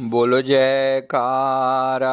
बोलो, 0.00 0.42
जयकारा, 0.42 2.08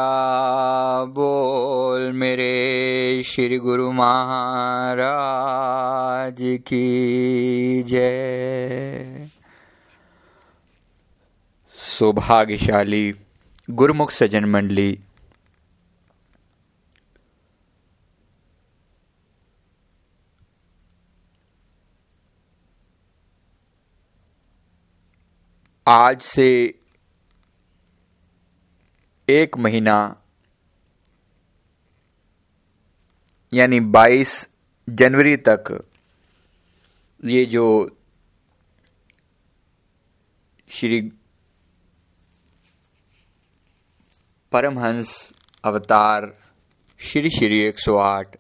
बोल 1.05 2.12
मेरे 2.12 3.24
श्री 3.25 3.58
गुरु 3.58 3.92
महाराज 3.92 6.38
की 6.42 7.84
जय। 7.84 9.28
सौभाग्यशाली 11.76 13.15
गुरुमुख 13.69 14.12
सज्जन 14.12 14.46
मंडली। 14.46 14.99
आज 25.88 26.22
से 26.22 26.77
एक 29.30 29.58
महीना, 29.58 30.22
यानी 33.54 33.80
22 33.80 34.49
जनवरी 34.90 35.35
तक, 35.38 35.85
ये 37.26 37.45
जो 37.45 37.98
श्री 40.70 41.02
परमहंस 44.52 45.34
अवतार, 45.63 46.34
श्री 46.99 47.30
श्री 47.30 47.71
108 47.71 48.35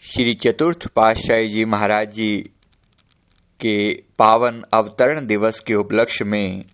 श्री 0.00 0.34
चतुर्थ 0.34 0.86
पातशाही 0.86 1.48
जी 1.48 1.64
महाराज 1.64 2.12
जी 2.12 2.50
के 3.60 4.04
पावन 4.18 4.64
अवतरण 4.72 5.26
दिवस 5.26 5.60
के 5.60 5.74
उपलक्ष्य 5.74 6.24
में 6.24 6.64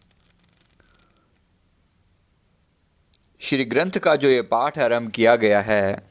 श्री 3.43 3.65
ग्रंथ 3.65 3.91
का 3.91 4.16
जो 4.16 4.29
ये 4.29 4.43
पाठ 4.43 4.79
आरंभ 4.79 5.10
किया 5.10 5.37
गया 5.37 5.60
है, 5.60 6.09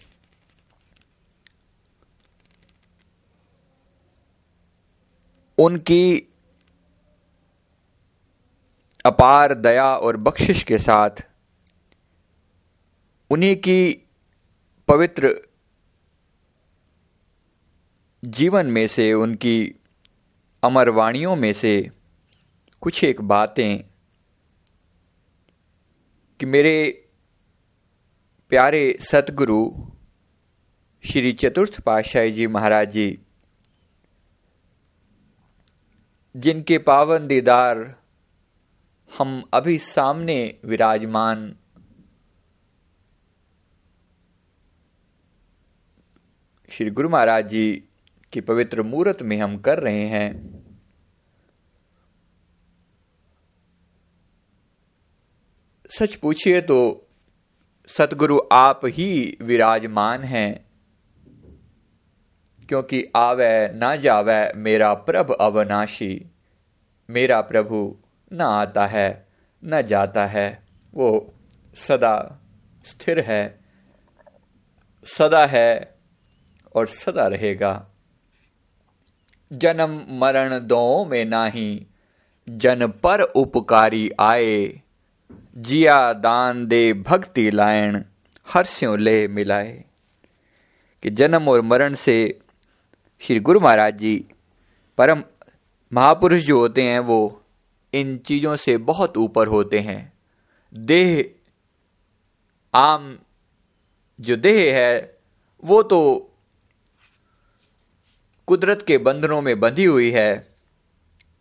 उनकी 5.57 6.27
अपार 9.05 9.53
दया 9.53 9.95
और 9.97 10.17
बख्शिश 10.17 10.63
के 10.63 10.77
साथ, 10.77 11.09
उन्हीं 13.29 13.55
की 13.55 14.07
पवित्र 14.87 15.33
जीवन 18.23 18.65
में 18.65 18.87
से, 18.87 19.13
उनकी 19.13 19.75
अमर 20.63 20.89
वाणियों 20.89 21.35
में 21.35 21.53
से 21.53 21.91
कुछ 22.81 23.03
एक 23.03 23.21
बातें 23.21 23.77
कि 26.39 26.45
मेरे 26.45 27.05
प्यारे 28.51 28.97
सतगुरु 29.01 29.63
श्री 31.03 31.31
चतुर्थ 31.33 31.79
पातशाही 31.79 32.31
जी 32.31 32.45
महाराज 32.47 32.91
जी, 32.91 33.19
जिनके 36.35 36.77
पावन 36.77 37.27
दीदार 37.27 37.77
हम 39.11 39.43
अभी 39.53 39.77
सामने 39.77 40.37
विराजमान, 40.65 41.55
श्री 46.71 46.89
गुरु 46.89 47.09
महाराज 47.09 47.49
जी 47.49 47.83
की 48.33 48.41
पवित्र 48.41 48.83
मूर्त 48.83 49.21
में 49.21 49.37
हम 49.37 49.57
कर 49.57 49.79
रहे 49.79 50.07
हैं। 50.07 50.29
सच 55.89 56.15
पूछिए 56.15 56.61
तो 56.61 56.79
सतगुरु 57.97 58.39
आप 58.51 58.81
ही 58.85 59.37
विराजमान 59.41 60.23
हैं। 60.23 60.65
क्योंकि 62.67 63.11
आवे 63.15 63.67
ना 63.67 63.95
जावे 63.95 64.53
मेरा 64.53 64.93
प्रभ 64.93 65.31
अवनाशी, 65.41 66.25
मेरा 67.09 67.41
प्रभु 67.41 67.97
न 68.33 68.41
आता 68.41 68.87
है, 68.87 69.27
न 69.65 69.81
जाता 69.81 70.25
है। 70.25 70.63
वो 70.93 71.33
सदा 71.75 72.41
स्थिर 72.85 73.19
है, 73.19 73.59
सदा 75.03 75.45
है 75.45 75.95
और 76.75 76.87
सदा 76.87 77.27
रहेगा। 77.27 77.87
जन्म 79.53 80.05
मरण 80.09 80.59
दो 80.59 81.05
में 81.05 81.25
नाही, 81.25 81.87
जन 82.49 82.87
पर 82.87 83.21
उपकारी 83.21 84.11
आए। 84.19 84.81
जिया 85.57 86.13
दान 86.13 86.67
दे 86.67 86.93
भक्ति 86.93 87.51
लायण 87.51 88.03
हर्ष्यों 88.47 88.99
ले 88.99 89.27
मिलाए। 89.27 89.85
कि 91.03 91.09
जन्म 91.09 91.49
और 91.49 91.61
मरण 91.61 91.93
से 91.93 92.39
श्री 93.19 93.39
गुरु 93.39 93.59
महाराज 93.59 93.97
जी 93.97 94.25
परम 94.97 95.23
महापुरुष 95.93 96.41
जो 96.41 96.59
होते 96.59 96.83
हैं, 96.83 96.99
वो 96.99 97.43
इन 97.93 98.17
चीज़ों 98.17 98.55
से 98.55 98.77
बहुत 98.77 99.17
ऊपर 99.17 99.47
होते 99.47 99.79
हैं। 99.79 100.13
देह, 100.73 101.31
आम 102.73 103.19
जो 104.21 104.35
देह 104.35 104.75
है, 104.75 105.17
वो 105.63 105.83
तो 105.83 106.31
कुदरत 108.47 108.83
के 108.87 108.97
बंधनों 108.97 109.41
में 109.41 109.59
बंधी 109.59 109.85
हुई 109.85 110.11
है, 110.11 110.55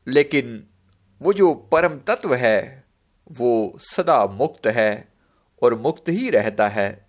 लेकिन 0.06 0.66
वो 1.22 1.32
जो 1.32 1.54
परम 1.54 1.98
तत्व 1.98 2.34
है 2.34 2.77
वो 3.30 3.78
सदा 3.80 4.24
मुक्त 4.26 4.66
है 4.66 5.08
और 5.62 5.74
मुक्त 5.74 6.08
ही 6.08 6.30
रहता 6.30 6.68
है। 6.68 7.06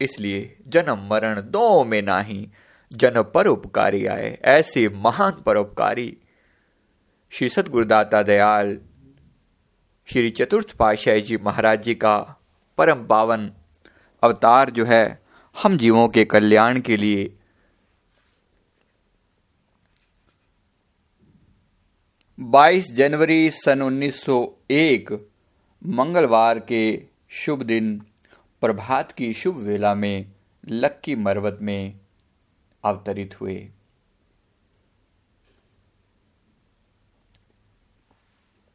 इसलिए 0.00 0.56
जन्म 0.68 1.08
मरण 1.10 1.40
दो 1.40 1.84
में 1.84 2.02
नाही, 2.02 2.48
जन 2.92 3.22
परोपकारी 3.34 4.06
आए, 4.06 4.38
ऐसे 4.44 4.88
महान 4.88 5.42
परोपकारी 5.46 6.16
श्री 7.32 7.48
सतगुरुदाता 7.48 8.22
दयाल, 8.22 8.78
श्री 10.08 10.30
चतुर्थ 10.30 10.72
पातशाही 10.72 11.20
जी 11.20 11.36
महाराज 11.36 11.82
जी 11.82 11.94
का 11.94 12.16
परम 12.78 13.04
पावन 13.06 13.50
अवतार 14.22 14.70
जो 14.70 14.84
है, 14.84 15.22
हम 15.62 15.76
जीवों 15.76 16.08
के 16.08 16.24
कल्याण 16.24 16.80
के 16.80 16.96
लिए 16.96 17.36
बाईस 22.42 22.92
जनवरी 22.92 23.50
सन 23.50 23.82
1901 23.82 25.12
मंगलवार 25.86 26.60
के 26.60 27.06
शुभ 27.28 27.62
दिन, 27.62 27.98
प्रभात 28.60 29.12
की 29.12 29.32
शुभ 29.32 29.56
वेला 29.56 29.94
में, 29.94 30.32
लक्की 30.68 31.16
मरवत 31.16 31.58
में 31.62 32.00
अवतरित 32.84 33.40
हुए। 33.40 33.70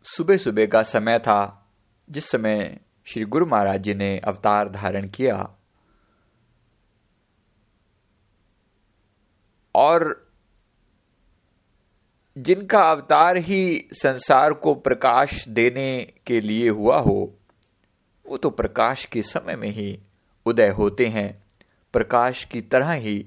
सुबह 0.04 0.38
सुबह 0.38 0.66
का 0.66 0.84
समय 0.84 1.20
था, 1.20 1.72
जिस 2.10 2.26
समय 2.26 2.80
श्री 3.06 3.26
गुरु 3.26 3.46
महाराज 3.46 3.82
जी 3.82 3.94
ने 3.94 4.20
अवतार 4.20 4.70
धारण 4.70 5.10
किया। 5.10 5.56
और 9.76 10.25
जिनका 12.38 12.92
अवतार 12.92 13.38
ही 13.38 13.88
संसार 13.94 14.54
को 14.54 14.76
प्रकाश 14.76 15.48
देने 15.48 16.14
के 16.26 16.42
लिए 16.42 16.70
हुआ 16.70 16.98
हो, 16.98 17.34
वो 18.26 18.38
तो 18.38 18.50
प्रकाश 18.50 19.06
के 19.06 19.24
समय 19.24 19.56
में 19.56 19.70
ही 19.70 20.00
उदय 20.46 20.70
होते 20.70 21.08
हैं। 21.08 21.44
प्रकाश 21.94 22.44
की 22.44 22.62
तरह 22.62 22.92
ही, 22.92 23.26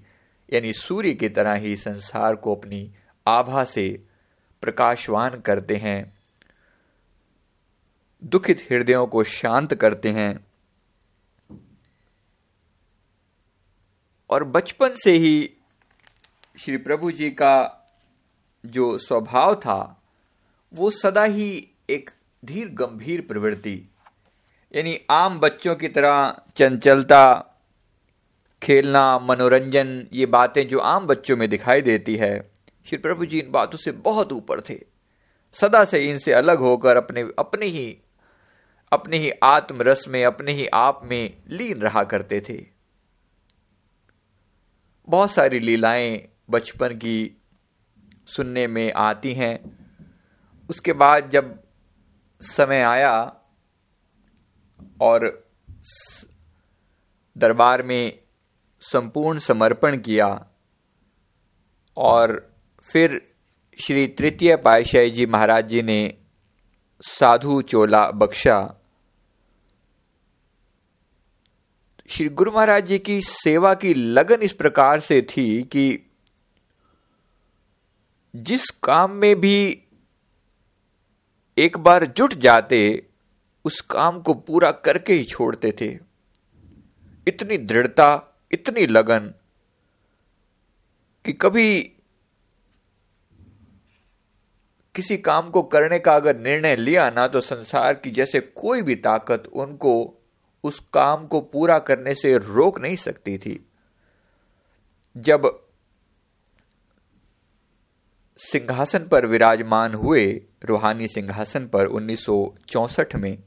यानी 0.53 0.73
सूर्य 0.73 1.15
की 1.15 1.29
तरह 1.29 1.55
ही 1.55 1.77
संसार 1.77 2.37
को 2.37 2.55
अपनी 2.55 2.93
आभा 3.27 3.65
से 3.65 4.03
प्रकाशवान 4.63 5.41
करते 5.41 5.77
हैं। 5.77 6.19
दुखित 8.25 8.69
हृदयों 8.71 9.07
को 9.07 9.25
शांत 9.25 9.75
करते 9.75 10.11
हैं। 10.11 10.47
और 14.31 14.45
बचपन 14.45 14.91
से 15.05 15.13
ही 15.13 15.51
श्री 16.59 16.77
प्रभु 16.77 17.11
जी 17.11 17.31
का 17.31 17.78
जो 18.67 18.99
स्वभाव 18.99 19.55
था, 19.55 20.03
वो 20.75 20.91
सदा 20.91 21.25
ही 21.25 21.69
एक 21.91 22.11
धीर 22.45 22.69
गंभीर 22.69 23.21
प्रवृत्ति। 23.21 23.83
यानी 24.75 25.01
आम 25.11 25.41
बच्चों 25.41 25.77
की 25.77 25.89
तरह 25.89 26.41
चंचलता, 26.57 27.55
खेलना, 28.63 29.19
मनोरंजन, 29.19 30.07
ये 30.13 30.27
बातें 30.27 30.69
जो 30.69 30.79
आम 30.79 31.07
बच्चों 31.07 31.37
में 31.37 31.49
दिखाई 31.49 31.83
देती 31.83 32.17
है, 32.17 32.51
श्री 32.87 32.99
प्रभु 32.99 33.27
जी 33.27 33.41
इन 33.41 33.51
बातों 33.51 33.79
से 33.79 33.93
बहुत 33.93 34.33
ऊपर 34.33 34.61
थे। 34.61 34.81
सदा 35.53 35.85
से 35.85 35.99
इनसे 35.99 36.33
अलग 36.33 36.59
होकर 36.59 36.97
अपने 36.97 37.21
अपने 37.39 37.67
ही 37.67 37.99
अपने 38.93 39.17
ही 39.19 39.31
आत्मरस 39.31 40.05
में, 40.09 40.25
अपने 40.25 40.53
ही 40.53 40.67
आप 40.67 41.01
में 41.05 41.37
लीन 41.49 41.79
रहा 41.79 42.05
करते 42.05 42.41
थे। 42.41 42.67
बहुत 45.09 45.31
सारी 45.31 45.61
लीलाएँ 45.61 46.29
बचपन 46.51 46.89
की 46.89 47.38
सुनने 48.29 48.67
में 48.67 48.93
आती 48.93 49.33
हैं। 49.35 49.59
उसके 50.71 50.93
बाद 50.93 51.31
जब 51.31 51.63
समय 52.43 52.83
आया 52.83 53.35
और 55.01 55.49
दरबार 57.37 57.83
में 57.83 58.19
संपूर्ण 58.81 59.39
समर्पण 59.39 59.97
किया 59.97 60.47
और 61.97 62.53
फिर 62.93 63.21
श्री 63.79 64.07
तृतीय 64.09 64.57
पातशाही 64.57 65.11
जी 65.11 65.27
महाराज 65.27 65.69
जी 65.69 65.83
ने 65.83 66.15
साधु 67.03 67.63
चोला 67.63 68.11
बख्शा, 68.11 68.75
श्री 72.09 72.29
गुरु 72.29 72.53
महाराज 72.53 72.87
जी 72.87 72.99
की 72.99 73.21
सेवा 73.21 73.75
की 73.75 73.95
लगन 73.95 74.43
इस 74.43 74.53
प्रकार 74.53 75.01
से 75.01 75.23
थी 75.23 75.63
कि 75.63 76.08
जिस 78.37 78.71
काम 78.71 79.11
में 79.11 79.41
भी 79.41 79.83
एक 81.59 81.79
बार 81.79 82.07
जुट 82.07 82.35
जाते, 82.35 83.07
उस 83.65 83.81
काम 83.81 84.21
को 84.21 84.35
पूरा 84.35 84.71
करके 84.71 85.13
ही 85.13 85.25
छोड़ते 85.25 85.73
थे। 85.81 85.99
इतनी 87.29 87.59
दृढ़ता, 87.59 88.39
इतनी 88.53 88.87
लगन 88.87 89.35
कि 91.25 91.33
कभी 91.33 91.81
किसी 94.95 95.17
काम 95.17 95.51
को 95.51 95.63
करने 95.63 95.99
का 95.99 96.17
अगर 96.17 96.37
निर्णय 96.37 96.77
लिया 96.77 97.11
ना 97.11 97.27
तो 97.29 97.41
संसार 97.41 97.95
की 97.95 98.11
जैसे 98.11 98.41
कोई 98.41 98.83
भी 98.83 98.95
ताकत 98.95 99.47
उनको 99.53 100.15
उस 100.65 100.81
काम 100.93 101.27
को 101.27 101.41
पूरा 101.41 101.79
करने 101.79 102.15
से 102.15 102.39
रोक 102.39 102.81
नहीं 102.81 102.97
सकती 102.97 103.39
थी। 103.39 103.67
जब 105.17 105.68
सिंहासन 108.39 109.09
पर 109.09 109.27
विराजमान 109.27 109.95
हुए 109.95 110.47
रूहानी 110.65 111.09
सिंहासन 111.09 111.69
पर 111.69 111.87
1964 111.87 113.15
में। 113.15 113.43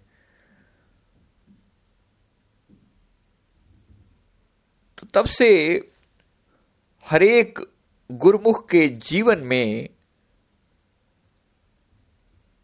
तो 4.98 5.08
तब 5.14 5.26
से 5.26 5.50
हरेक 7.06 7.60
गुरुमुख 8.12 8.70
के 8.70 8.88
जीवन 8.88 9.40
में 9.40 9.90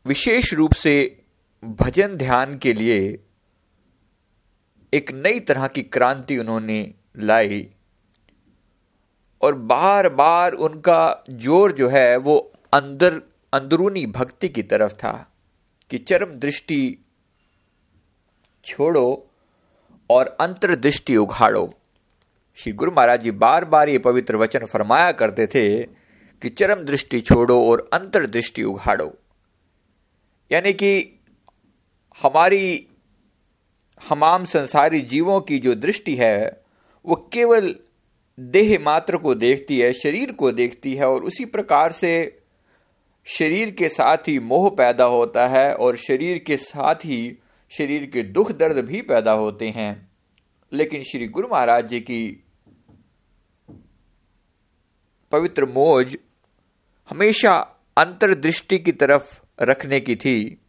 विशेष 0.06 0.54
रूप 0.54 0.74
से 0.74 1.24
भजन 1.66 2.18
ध्यान 2.18 2.58
के 2.58 2.74
लिए 2.74 3.24
एक 4.94 5.12
नई 5.12 5.40
तरह 5.40 5.68
की 5.68 5.82
क्रांति 5.82 6.38
उन्होंने 6.38 6.94
लाई। 7.18 7.74
और 9.42 9.54
बार 9.56 10.10
बार 10.10 10.54
उनका 10.54 11.24
ज़ोर 11.30 11.72
जो 11.72 11.90
है 11.90 12.18
वो 12.18 12.54
अंदर, 12.74 13.22
अंदरूनी 13.54 14.06
भक्ति 14.06 14.50
की 14.50 14.64
तरफ़ 14.64 14.94
था 14.94 15.32
कि 15.90 15.98
चरम 15.98 16.26
दृष्टि 16.26 17.06
छोड़ो 18.66 19.28
और 20.10 20.38
अंतर्दृष्टि 20.40 21.18
उघाड़ो 21.18 21.74
श्री 22.56 22.74
गुरु 22.74 22.92
महाराज 22.92 23.22
जी 23.22 23.32
बार 23.32 23.66
बार 23.66 23.90
ये 23.90 24.00
पवित्र 24.00 24.36
वचन 24.36 24.66
फरमाया 24.66 25.12
करते 25.12 25.48
थे 25.48 25.84
कि 26.42 26.50
चरम 26.50 26.84
दृष्टि 26.84 27.22
छोड़ो 27.22 27.70
और 27.70 27.90
अंतर्दृष्टि 27.94 28.64
उघाड़ो 28.64 29.14
यानी 30.52 30.74
कि 30.74 31.20
हमारी, 32.24 32.88
हमाम 34.10 34.46
संसारी 34.46 35.02
जीवों 35.02 35.42
की 35.42 35.60
जो 35.60 35.76
दृष्टि 35.76 36.16
है, 36.16 36.62
वो 37.06 37.30
केवल 37.34 37.76
देह 38.40 38.80
मात्र 38.80 39.18
को 39.18 39.36
देखती 39.36 39.80
है, 39.80 39.94
शरीर 39.94 40.32
को 40.32 40.52
देखती 40.52 40.94
है 40.94 41.06
और 41.06 41.24
उसी 41.24 41.46
प्रकार 41.46 41.92
से 41.92 42.40
शरीर 43.26 43.72
के 43.72 43.90
साथ 43.90 44.18
ही 44.18 44.40
मोह 44.40 44.70
पैदा 44.70 45.04
होता 45.04 45.48
है 45.48 45.76
और 45.76 45.96
शरीर 45.96 46.38
के 46.38 46.58
साथ 46.58 46.96
ही 46.96 47.38
शरीर 47.70 48.06
के 48.06 48.24
दुख 48.24 48.52
दर्द 48.52 48.86
भी 48.86 49.02
पैदा 49.02 49.32
होते 49.32 49.70
हैं। 49.70 50.12
लेकिन 50.74 51.04
श्री 51.04 51.28
गुरु 51.28 51.48
महाराज 51.48 51.88
जी 51.88 52.00
की 52.00 52.44
पवित्र 55.32 55.66
मोज 55.66 56.18
हमेशा 57.10 57.58
अंतर्दृष्टि 57.98 58.80
की 58.80 58.92
तरफ़ 58.92 59.40
रखने 59.62 60.00
की 60.00 60.16
थी। 60.16 60.62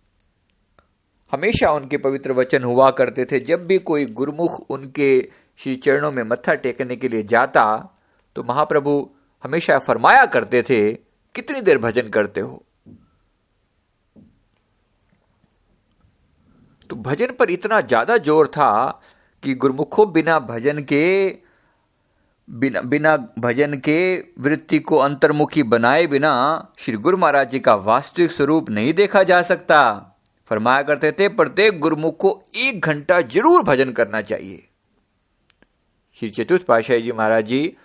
हमेशा 1.33 1.73
उनके 1.73 1.99
पवित्र 1.99 2.33
वचन 2.33 2.63
हुआ 2.63 2.91
करते 2.91 3.25
थे। 3.25 3.41
जब 3.41 3.67
भी 3.67 3.79
कोई 3.79 4.07
गुरुमुख 4.07 4.71
उनके 4.71 5.29
श्री 5.61 5.75
चरणों 5.77 6.11
में 6.13 6.23
मत्था 6.25 6.55
टेकने 6.57 6.97
के 6.97 7.09
लिए 7.09 7.23
जाता 7.25 7.65
तो 8.37 8.43
महाप्रभु 8.45 8.93
हमेशा 9.45 9.79
फरमाया 9.81 10.25
करते 10.27 10.63
थे, 10.63 10.93
कितनी 11.35 11.61
देर 11.61 11.79
भजन 11.79 12.09
करते 12.09 12.41
हो? 12.41 12.65
तो 16.91 16.97
भजन 16.97 17.33
पर 17.39 17.51
इतना 17.51 17.81
ज़्यादा 17.83 18.17
ज़ोर 18.19 18.47
था 18.49 19.01
कि 19.43 19.55
गुरुमुखों 19.55 20.11
बिना 20.13 20.39
भजन 20.41 20.83
के, 20.83 21.29
बिना 22.49 22.81
बिना 22.83 23.17
भजन 23.39 23.77
के 23.79 23.99
वृत्ति 24.41 24.79
को 24.81 24.97
अंतर्मुखी 24.99 25.63
बनाए 25.65 26.07
बिना 26.07 26.33
श्री 26.79 26.97
गुरु 26.97 27.17
महाराज 27.17 27.51
जी 27.51 27.59
का 27.61 27.75
वास्तविक 27.75 28.33
स्वरूप 28.33 28.71
नहीं 28.71 28.95
देखा 28.95 29.23
जा 29.23 29.43
सकता। 29.45 29.81
फरमाया 30.51 30.83
करते 30.83 31.13
थे, 31.13 31.29
प्रत्येक 31.31 31.81
गुरुमुख 31.81 32.17
को 32.17 32.41
एक 32.59 32.87
घंटा 32.87 33.21
ज़रूर 33.23 33.63
भजन 33.65 33.93
करना 33.93 34.23
चाहिए। 34.23 34.68
श्री 36.19 36.29
चतुर्थ 36.31 36.63
पाशाही 36.63 37.03
जी 37.03 37.13
महाराज 37.13 37.45
जी, 37.45 37.77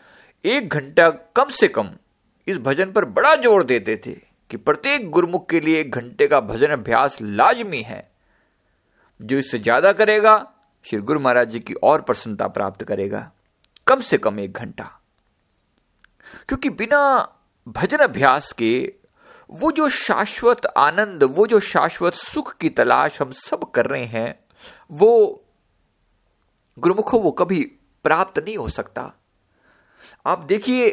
एक 0.46 0.70
घंटा 0.70 1.10
कम 1.10 1.50
से 1.50 1.68
कम 1.68 1.90
इस 2.48 2.58
भजन 2.58 2.92
पर 2.92 3.06
बड़ा 3.06 3.34
ज़ोर 3.36 3.64
देते 3.64 3.96
थे 4.06 4.14
कि 4.50 4.58
प्रत्येक 4.58 5.10
गुरुमुख 5.12 5.48
के 5.50 5.60
लिए 5.60 5.80
एक 5.80 5.92
घंटे 5.92 6.28
का 6.28 6.40
भजन 6.40 6.68
अभ्यास 6.68 7.18
लाजमी 7.22 7.82
है। 7.82 8.12
जो 9.20 9.38
इससे 9.38 9.60
ज़्यादा 9.60 9.92
करेगा, 9.92 10.36
श्री 10.86 11.00
गुरु 11.02 11.20
महाराज 11.20 11.50
जी 11.50 11.60
की 11.60 11.74
और 11.74 12.02
प्रसन्नता 12.02 12.48
प्राप्त 12.48 12.84
करेगा। 12.84 13.32
कम 13.88 14.00
से 14.00 14.18
कम 14.18 14.40
एक 14.40 14.54
घंटा। 14.54 14.90
क्योंकि 16.48 16.70
बिना 16.72 17.04
भजन 17.68 17.98
अभ्यास 17.98 18.52
के 18.52 18.94
वो 19.50 19.72
जो 19.72 19.90
शाश्वत 19.90 20.66
आनंद, 20.78 21.24
वो 21.24 21.48
जो 21.48 21.60
शाश्वत 21.60 22.14
सुख 22.14 22.56
की 22.58 22.70
तलाश 22.70 23.22
हम 23.22 23.32
सब 23.32 23.72
कर 23.72 23.86
रहे 23.86 24.06
हैं, 24.06 24.40
वो 24.92 25.44
गुरुमुखों, 26.78 27.22
वो 27.22 27.32
कभी 27.32 27.72
प्राप्त 28.04 28.40
नहीं 28.40 28.58
हो 28.58 28.68
सकता। 28.70 29.12
आप 30.26 30.44
देखिए, 30.44 30.90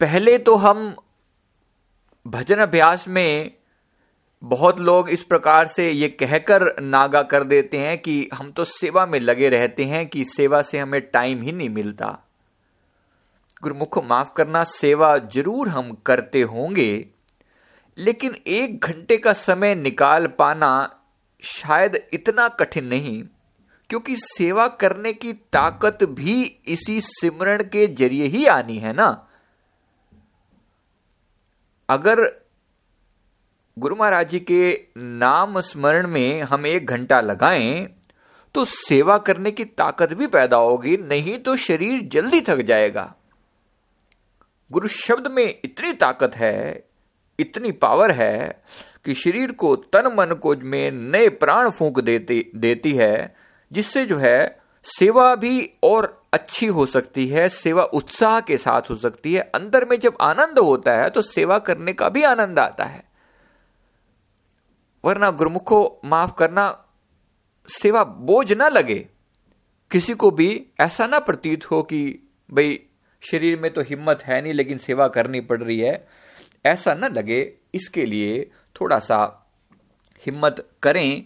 पहले 0.00 0.36
तो 0.38 0.54
हम 0.56 0.94
भजन 2.26 2.58
अभ्यास 2.58 3.06
में 3.08 3.52
बहुत 4.42 4.78
लोग 4.80 5.08
इस 5.10 5.22
प्रकार 5.24 5.66
से 5.66 5.90
ये 5.90 6.08
कहकर 6.10 6.64
नागा 6.80 7.22
कर 7.22 7.44
देते 7.44 7.78
हैं 7.78 7.96
कि 7.98 8.28
हम 8.34 8.50
तो 8.50 8.64
सेवा 8.64 9.04
में 9.06 9.18
लगे 9.20 9.48
रहते 9.48 9.84
हैं 9.84 10.06
कि 10.08 10.24
सेवा 10.26 10.60
से 10.62 10.78
हमें 10.78 11.00
टाइम 11.02 11.42
ही 11.42 11.52
नहीं 11.52 11.68
मिलता। 11.70 12.06
गुरुमुख, 13.62 13.98
माफ़ 14.04 14.32
करना, 14.36 14.62
सेवा 14.64 15.16
ज़रूर 15.18 15.68
हम 15.68 15.92
करते 16.06 16.42
होंगे, 16.42 17.06
लेकिन 17.96 18.34
एक 18.46 18.84
घंटे 18.84 19.16
का 19.16 19.32
समय 19.32 19.74
निकाल 19.74 20.26
पाना 20.28 21.00
शायद 21.42 21.96
इतना 22.12 22.48
कठिन 22.50 22.86
नहीं। 22.86 23.22
क्योंकि 23.90 24.16
सेवा 24.16 24.66
करने 24.68 25.12
की 25.12 25.32
ताकत 25.32 26.04
भी 26.04 26.42
इसी 26.66 27.00
सिमरण 27.00 27.62
के 27.62 27.86
ज़रिए 27.86 28.26
ही 28.26 28.46
आनी 28.46 28.78
है 28.78 28.92
ना? 28.92 29.28
अगर 31.88 32.22
गुरु 33.78 33.96
महाराज 33.96 34.28
जी 34.28 34.40
के 34.40 34.88
नाम 34.96 35.60
स्मरण 35.60 36.06
में 36.08 36.42
हम 36.42 36.66
एक 36.66 36.86
घंटा 36.86 37.20
लगाएँ 37.20 37.86
तो 38.54 38.64
सेवा 38.64 39.18
करने 39.18 39.50
की 39.50 39.64
ताकत 39.64 40.12
भी 40.12 40.26
पैदा 40.26 40.56
होगी, 40.56 40.96
नहीं 40.96 41.38
तो 41.38 41.56
शरीर 41.56 42.00
जल्दी 42.02 42.40
थक 42.40 42.60
जाएगा। 42.60 43.14
गुरु 44.70 44.88
शब्द 44.88 45.26
में 45.26 45.60
इतनी 45.64 45.92
ताकत 45.92 46.36
है, 46.36 46.84
इतनी 47.38 47.72
पावर 47.72 48.10
है 48.10 48.62
कि 49.04 49.14
शरीर 49.14 49.52
को 49.52 49.74
तन 49.76 50.12
मन 50.14 50.34
को 50.34 50.54
में 50.56 50.90
नए 50.90 51.28
प्राण 51.28 51.70
फूंक 51.70 52.00
देती 52.00 52.50
देती 52.56 52.92
है 52.92 53.45
जिससे 53.72 54.06
जो 54.06 54.16
है 54.16 54.58
सेवा 54.84 55.34
भी 55.34 55.72
और 55.82 56.26
अच्छी 56.32 56.66
हो 56.66 56.86
सकती 56.86 57.28
है, 57.28 57.48
सेवा 57.48 57.82
उत्साह 57.82 58.40
के 58.40 58.58
साथ 58.58 58.82
हो 58.90 58.94
सकती 58.94 59.34
है। 59.34 59.40
अंदर 59.40 59.84
में 59.84 59.98
जब 59.98 60.16
आनंद 60.20 60.58
होता 60.58 60.92
है 60.92 61.10
तो 61.10 61.22
सेवा 61.22 61.58
करने 61.58 61.92
का 61.92 62.08
भी 62.08 62.22
आनंद 62.22 62.58
आता 62.58 62.84
है। 62.84 63.04
वरना 65.04 65.30
गुरुमुखो 65.30 66.00
माफ़ 66.04 66.34
करना, 66.38 66.84
सेवा 67.68 68.04
बोझ 68.04 68.52
ना 68.52 68.68
लगे। 68.68 69.08
किसी 69.90 70.14
को 70.14 70.30
भी 70.30 70.66
ऐसा 70.80 71.06
ना 71.06 71.18
प्रतीत 71.18 71.70
हो 71.70 71.82
कि, 71.82 72.28
भाई, 72.50 72.80
शरीर 73.20 73.60
में 73.60 73.74
तो 73.74 73.80
हिम्मत 73.80 74.22
है 74.22 74.42
नहीं, 74.42 74.52
लेकिन 74.52 74.78
सेवा 74.78 75.08
करनी 75.08 75.40
पड़ 75.40 75.62
रही 75.62 75.80
है। 75.80 76.08
ऐसा 76.66 76.94
ना 76.94 77.08
लगे। 77.08 77.52
इसके 77.74 78.06
लिए 78.06 78.50
थोड़ा 78.80 78.98
सा 78.98 79.46
हिम्मत 80.26 80.68
करें 80.82 81.24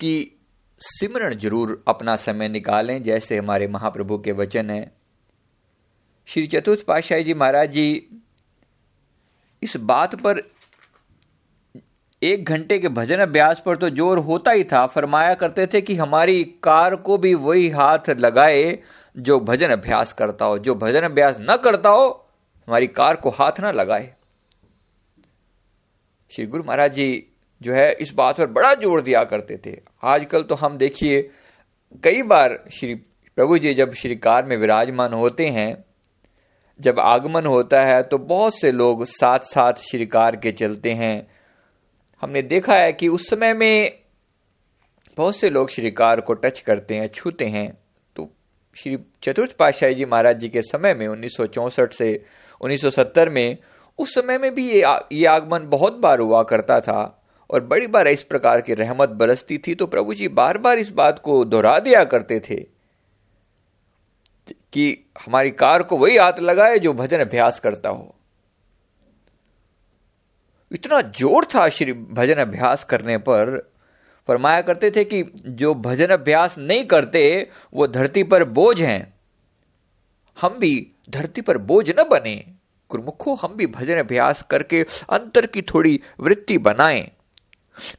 कि 0.00 0.35
सिमरण 0.80 1.34
ज़रूर 1.34 1.82
अपना 1.88 2.16
समय 2.16 2.48
निकालें, 2.48 3.02
जैसे 3.02 3.36
हमारे 3.38 3.68
महाप्रभु 3.68 4.18
के 4.18 4.32
वचन 4.32 4.70
है। 4.70 4.92
श्री 6.28 6.46
चतुर्थ 6.46 6.84
पातशाही 6.84 7.24
जी 7.24 7.34
महाराज 7.34 7.70
जी, 7.70 8.08
इस 9.62 9.76
बात 9.78 10.14
पर 10.20 10.40
एक 12.22 12.44
घंटे 12.44 12.78
के 12.78 12.88
भजन 12.88 13.20
अभ्यास 13.20 13.62
पर 13.66 13.76
तो 13.76 13.88
ज़ोर 13.90 14.18
होता 14.18 14.50
ही 14.50 14.64
था। 14.64 14.86
फरमाया 14.86 15.34
करते 15.34 15.66
थे 15.66 15.80
कि 15.80 15.94
हमारी 15.94 16.42
कार 16.62 16.96
को 16.98 17.16
भी 17.18 17.34
वही 17.36 17.68
हाथ 17.70 18.10
लगाए 18.10 18.78
जो 19.16 19.38
भजन 19.40 19.70
अभ्यास 19.70 20.12
करता 20.12 20.44
हो। 20.44 20.58
जो 20.58 20.74
भजन 20.74 21.02
अभ्यास 21.02 21.36
न 21.40 21.56
करता 21.64 21.88
हो, 21.88 22.08
हमारी 22.68 22.86
कार 22.88 23.16
को 23.16 23.30
हाथ 23.30 23.60
ना 23.60 23.70
लगाए। 23.72 24.12
श्री 26.32 26.46
गुरु 26.46 26.64
महाराज 26.64 26.94
जी 26.94 27.26
जो 27.60 27.72
है, 27.72 27.92
इस 27.92 28.12
बात 28.14 28.38
पर 28.38 28.46
बड़ा 28.48 28.72
ज़ोर 28.74 29.00
दिया 29.00 29.22
करते 29.24 29.56
थे। 29.66 29.76
आजकल 30.04 30.42
तो 30.42 30.54
हम 30.54 30.76
देखिए, 30.78 31.20
कई 32.04 32.22
बार 32.24 32.58
श्री 32.72 32.94
प्रभु 33.38 33.58
जी 33.58 33.74
जब 33.74 33.92
श्री 33.94 34.16
कार 34.16 34.44
में 34.44 34.56
विराजमान 34.56 35.12
होते 35.12 35.48
हैं, 35.48 35.84
जब 36.80 36.98
आगमन 37.00 37.46
होता 37.46 37.84
है 37.84 38.02
तो 38.02 38.18
बहुत 38.18 38.54
से 38.54 38.72
लोग 38.72 39.04
साथ 39.04 39.38
साथ 39.44 39.74
श्री 39.82 40.06
कार 40.06 40.36
के 40.36 40.52
चलते 40.52 40.92
हैं। 40.92 41.26
हमने 42.22 42.42
देखा 42.42 42.74
है 42.74 42.92
कि 42.92 43.08
उस 43.08 43.28
समय 43.30 43.54
में 43.54 43.98
बहुत 45.16 45.36
से 45.36 45.50
लोग 45.50 45.70
श्री 45.70 45.90
कार 45.90 46.20
को 46.20 46.34
टच 46.34 46.60
करते 46.60 46.94
हैं, 46.94 47.06
छूते 47.08 47.44
हैं। 47.46 47.68
तो 48.16 48.28
श्री 48.76 48.98
चतुर्थ 49.22 49.56
पातशाही 49.56 49.94
जी 49.94 50.04
महाराज 50.04 50.38
जी 50.38 50.48
के 50.48 50.62
समय 50.62 50.94
में, 50.94 51.06
उन्नीस 51.08 51.36
से 51.36 52.24
1970 52.60 53.28
में, 53.28 53.56
उस 53.98 54.14
समय 54.14 54.38
में 54.38 54.54
भी 54.54 54.68
ये 54.70 54.84
ये 55.12 55.26
आगमन 55.26 55.68
बहुत 55.68 55.96
बार 55.98 56.20
हुआ 56.20 56.42
करता 56.42 56.80
था। 56.80 57.22
और 57.50 57.60
बड़ी 57.60 57.86
बार 57.86 58.08
इस 58.08 58.22
प्रकार 58.22 58.60
की 58.60 58.74
रहमत 58.74 59.08
बरसती 59.08 59.58
थी 59.58 59.74
तो 59.74 59.86
प्रभु 59.86 60.14
जी 60.14 60.28
बार 60.28 60.58
बार 60.58 60.78
इस 60.78 60.90
बात 60.90 61.18
को 61.18 61.44
दोहरा 61.44 61.78
दिया 61.78 62.04
करते 62.04 62.40
थे 62.40 62.56
कि 64.72 65.10
हमारी 65.26 65.50
कार 65.50 65.82
को 65.82 65.96
वही 65.96 66.16
हाथ 66.16 66.38
लगाए 66.40 66.78
जो 66.78 66.92
भजन 66.92 67.18
अभ्यास 67.18 67.60
करता 67.60 67.88
हो। 67.88 68.14
इतना 70.72 71.00
ज़ोर 71.00 71.44
था 71.44 71.68
श्री 71.68 71.92
भजन 71.92 72.34
अभ्यास 72.34 72.84
करने 72.84 73.18
पर, 73.18 73.72
फरमाया 74.28 74.62
करते 74.62 74.90
थे 74.90 75.04
कि 75.04 75.22
जो 75.46 75.74
भजन 75.74 76.06
अभ्यास 76.06 76.58
नहीं 76.58 76.84
करते, 76.84 77.50
वो 77.74 77.86
धरती 77.86 78.22
पर 78.22 78.44
बोझ 78.44 78.82
हैं। 78.82 79.14
हम 80.40 80.58
भी 80.58 80.92
धरती 81.10 81.40
पर 81.40 81.58
बोझ 81.58 81.90
न 81.90 82.04
बने। 82.10 82.36
गुरुमुखो, 82.90 83.34
हम 83.34 83.54
भी 83.54 83.66
भजन 83.66 83.98
अभ्यास 83.98 84.42
करके 84.42 84.82
अंतर 85.10 85.46
की 85.46 85.62
थोड़ी 85.62 86.00
वृत्ति 86.20 86.58
बनाएँ। 86.58 87.15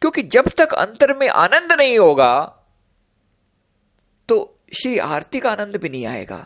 क्योंकि 0.02 0.22
जब 0.26 0.50
तक 0.58 0.74
अंतर 0.76 1.18
में 1.18 1.28
आनंद 1.30 1.72
नहीं 1.72 1.98
होगा 2.00 2.34
तो 4.30 4.38
श्री 4.74 4.98
आरती 5.00 5.40
का 5.40 5.52
आनंद 5.52 5.76
भी 5.76 5.90
नहीं 5.90 6.06
आएगा, 6.06 6.46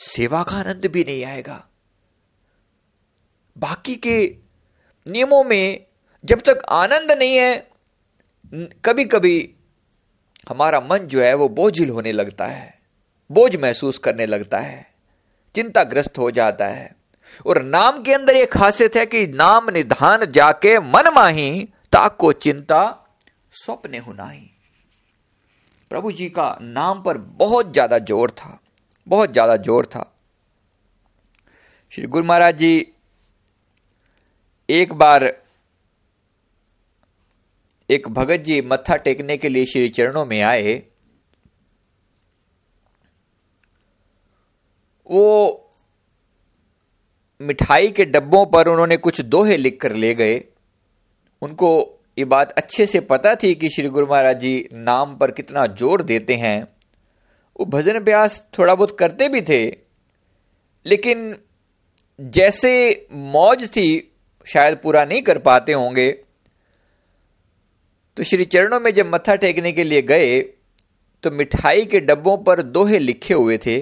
सेवा 0.00 0.42
का 0.42 0.56
आनंद 0.56 0.86
भी 0.86 1.04
नहीं 1.04 1.24
आएगा। 1.24 1.64
बाकी 3.56 3.94
के 3.96 4.18
नियमों 5.06 5.42
में 5.44 5.86
जब 6.24 6.40
तक 6.40 6.62
आनंद 6.72 7.12
नहीं 7.12 7.36
है 7.36 7.56
कभी 8.84 9.04
कभी 9.04 9.38
हमारा 10.48 10.80
मन 10.80 11.06
जो 11.06 11.20
है 11.22 11.32
वो 11.34 11.48
बोझिल 11.50 11.90
होने 11.90 12.12
लगता 12.12 12.46
है, 12.46 12.78
बोझ 13.30 13.56
महसूस 13.56 13.98
करने 13.98 14.26
लगता 14.26 14.58
है, 14.58 14.86
चिंताग्रस्त 15.54 16.18
हो 16.18 16.30
जाता 16.30 16.66
है। 16.66 16.94
और 17.46 17.62
नाम 17.62 18.02
के 18.02 18.14
अंदर 18.14 18.36
यह 18.36 18.46
खासियत 18.52 18.96
है 18.96 19.04
कि 19.06 19.26
नाम 19.26 19.70
निधान 19.70 20.24
जाके 20.32 20.78
मन 20.80 21.12
माही 21.14 21.68
ताको 21.92 22.32
चिंता 22.34 22.80
स्वप्ने 23.54 23.98
ही 23.98 24.50
प्रभु 25.90 26.12
जी 26.12 26.28
का 26.30 26.46
नाम 26.62 27.02
पर 27.02 27.18
बहुत 27.18 27.72
ज़्यादा 27.72 27.98
ज़ोर 28.00 28.30
था, 28.30 28.58
बहुत 29.06 29.32
ज़्यादा 29.32 29.56
ज़ोर 29.58 29.86
था। 29.86 30.04
श्री 31.92 32.06
गुरु 32.06 32.24
महाराज 32.24 32.56
जी 32.56 32.86
एक 34.68 34.92
बार 34.94 35.24
एक 37.88 38.08
भगत 38.10 38.40
जी 38.40 38.60
मत्था 38.62 38.96
टेकने 38.98 39.36
के 39.36 39.48
लिए 39.48 39.66
श्री 39.66 39.88
चरणों 39.90 40.24
में 40.26 40.40
आए। 40.42 40.74
वो 45.06 45.24
मिठाई 47.40 47.90
के 47.90 48.04
डब्बों 48.04 48.44
पर 48.46 48.68
उन्होंने 48.68 48.96
कुछ 48.98 49.20
दोहे 49.22 49.56
लिखकर 49.56 49.92
ले 49.94 50.14
गए। 50.14 50.38
उनको 51.42 51.70
ये 52.18 52.24
बात 52.26 52.52
अच्छे 52.52 52.86
से 52.86 53.00
पता 53.02 53.34
थी 53.34 53.54
कि 53.54 53.68
श्री 53.70 53.88
गुरु 53.88 54.06
महाराज 54.06 54.40
जी 54.40 54.68
नाम 54.74 55.16
पर 55.16 55.30
कितना 55.32 55.66
ज़ोर 55.68 56.02
देते 56.04 56.34
हैं। 56.36 56.62
वो 57.56 57.66
भजन 57.68 57.96
अभ्यास 57.96 58.42
थोड़ा 58.58 58.74
बहुत 58.74 58.98
करते 58.98 59.28
भी 59.28 59.42
थे, 59.42 59.64
लेकिन 60.86 61.36
जैसे 62.18 62.72
मौज 63.12 63.68
थी, 63.68 64.12
शायद 64.46 64.78
पूरा 64.78 65.04
नहीं 65.04 65.22
कर 65.22 65.38
पाते 65.40 65.72
होंगे। 65.74 66.10
तो 68.16 68.22
श्री 68.24 68.44
चरणों 68.46 68.80
में 68.80 68.90
जब 68.92 69.06
मत्था 69.06 69.34
टेकने 69.36 69.72
के 69.72 69.84
लिए 69.84 70.02
गए 70.04 70.40
तो 71.24 71.30
मिठाई 71.32 71.84
के 71.86 72.00
डब्बों 72.02 72.36
पर 72.40 72.62
दोहे 72.64 72.98
लिखे 72.98 73.34
हुए 73.34 73.58
थे। 73.58 73.78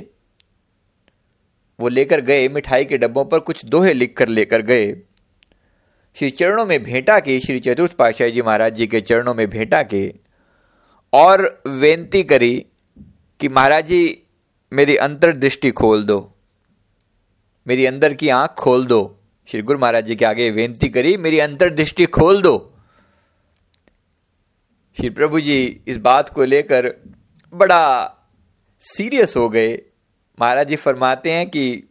वो 1.78 1.88
लेकर 1.88 2.20
गए, 2.22 2.48
मिठाई 2.48 2.84
के 2.84 2.98
डब्बों 2.98 3.24
पर 3.24 3.38
कुछ 3.40 3.64
दोहे 3.66 3.92
लिखकर 3.92 4.28
लेकर 4.30 4.62
गए। 4.64 4.86
श्री 6.18 6.30
चरणों 6.30 6.66
में 6.66 6.82
भेंटा 6.82 7.20
के 7.20 7.40
श्री 7.40 7.60
चतुर्थ 7.60 7.92
पातशाही 7.92 8.30
जी 8.30 8.42
महाराज 8.42 8.74
जी 8.74 8.86
के 8.86 9.00
चरणों 9.00 9.34
में 9.34 9.50
भेंटा 9.50 9.82
के 9.82 10.14
और 11.12 11.62
बेनती 11.66 12.22
करी 12.22 12.66
कि 13.40 13.48
महाराज 13.48 13.86
जी, 13.86 14.22
मेरी 14.72 14.96
अंतर्दृष्टि 14.96 15.70
खोल 15.70 16.04
दो। 16.04 16.36
मेरी 17.66 17.86
अंदर 17.86 18.14
की 18.14 18.28
आँख 18.28 18.50
खोल 18.50 18.86
दो। 18.86 19.20
श्री 19.46 19.62
गुरु 19.62 19.78
महाराज 19.78 20.06
जी 20.06 20.16
के 20.16 20.24
आगे 20.24 20.50
बेनती 20.50 20.88
करी, 20.88 21.16
मेरी 21.16 21.38
अंतर्दृष्टि 21.38 22.06
खोल 22.06 22.42
दो। 22.42 22.74
श्री 24.96 25.10
प्रभु 25.10 25.40
जी 25.40 25.80
इस 25.86 25.96
बात 25.96 26.28
को 26.28 26.44
लेकर 26.44 26.94
बड़ा 27.54 28.14
सीरियस 28.80 29.36
हो 29.36 29.48
गए। 29.48 29.82
महाराज 30.40 30.68
जी 30.68 30.76
फरमाते 30.76 31.32
हैं 31.32 31.50
कि 31.50 31.82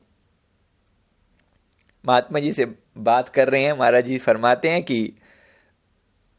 महात्मा 2.05 2.39
जी 2.39 2.53
से 2.53 2.84
बात 2.97 3.29
कर 3.29 3.49
रहे 3.49 3.63
हैं, 3.63 3.73
महाराज 3.73 4.05
जी 4.05 4.17
फरमाते 4.17 4.69
हैं 4.69 4.83
कि, 4.83 5.13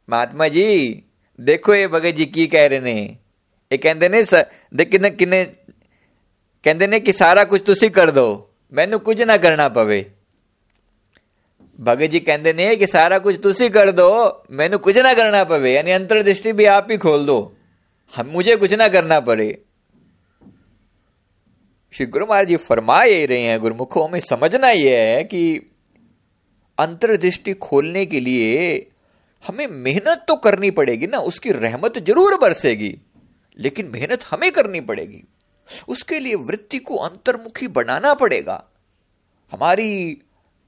महात्मा 0.09 0.49
जी, 0.49 1.03
देखो 1.41 1.75
ये 1.75 1.89
भगत 1.89 2.11
जी 2.11 2.25
की 2.27 2.47
कह 2.47 2.67
रहे 2.67 2.81
ने 2.81 3.01
ये 3.71 3.77
कहते 3.77 4.09
किन्ने 4.85 5.45
कहते 6.65 6.87
ने 6.87 7.01
कि 7.01 7.13
सारा 7.13 7.45
कुछ 7.45 7.63
तुसी 7.67 7.89
कर 7.89 8.11
दो, 8.11 8.51
मैनू 8.73 8.99
कुछ 8.99 9.21
ना 9.21 9.37
करना 9.37 9.69
पवे। 9.69 10.13
भगत 11.81 12.07
जी 12.07 12.21
कहते 12.21 12.53
ने 12.53 12.77
कि 12.77 12.87
सारा 12.87 13.19
कुछ 13.19 13.41
तुसी 13.43 13.69
कर 13.69 13.91
दो, 13.91 14.43
मैनू 14.51 14.79
कुछ 14.79 14.97
ना 14.97 15.15
करना 15.15 15.45
पवे, 15.45 15.75
यानी 15.75 15.91
अंतर्दृष्टि 15.91 16.53
भी 16.53 16.65
आप 16.65 16.89
ही 16.91 16.97
खोल 16.97 17.27
दो। 17.27 17.57
हम, 18.17 18.27
मुझे 18.27 18.57
कुछ 18.57 18.75
ना 18.75 18.89
करना 18.89 19.21
पड़े। 19.21 19.63
श्री 21.93 22.07
गुरु 22.07 22.27
महाराज 22.27 22.49
जी 22.49 22.57
फरमा 22.57 23.03
ही 23.03 23.27
रहे 23.27 23.41
हैं, 23.41 23.61
गुरुमुखों 23.61 24.09
में 24.09 24.21
समझना 24.21 24.71
यह 24.71 24.99
है 25.01 25.25
कि 25.25 25.73
अंतर्दृष्टि 26.79 27.55
खोलने 27.55 28.05
के 28.07 28.21
लिए 28.21 28.87
हमें 29.45 29.67
मेहनत 29.67 30.25
तो 30.29 30.37
करनी 30.37 30.71
पड़ेगी 30.71 31.07
ना, 31.07 31.19
उसकी 31.19 31.51
रहमत 31.53 31.99
ज़रूर 31.99 32.37
बरसेगी, 32.39 32.95
लेकिन 33.59 33.91
मेहनत 33.95 34.25
हमें 34.25 34.51
करनी 34.53 34.81
पड़ेगी। 34.81 35.23
उसके 35.89 36.19
लिए 36.21 36.35
वृत्ति 36.35 36.79
को 36.79 36.97
अंतर्मुखी 36.97 37.69
बनाना 37.69 38.15
पड़ेगा। 38.15 38.63
हमारी, 39.53 40.19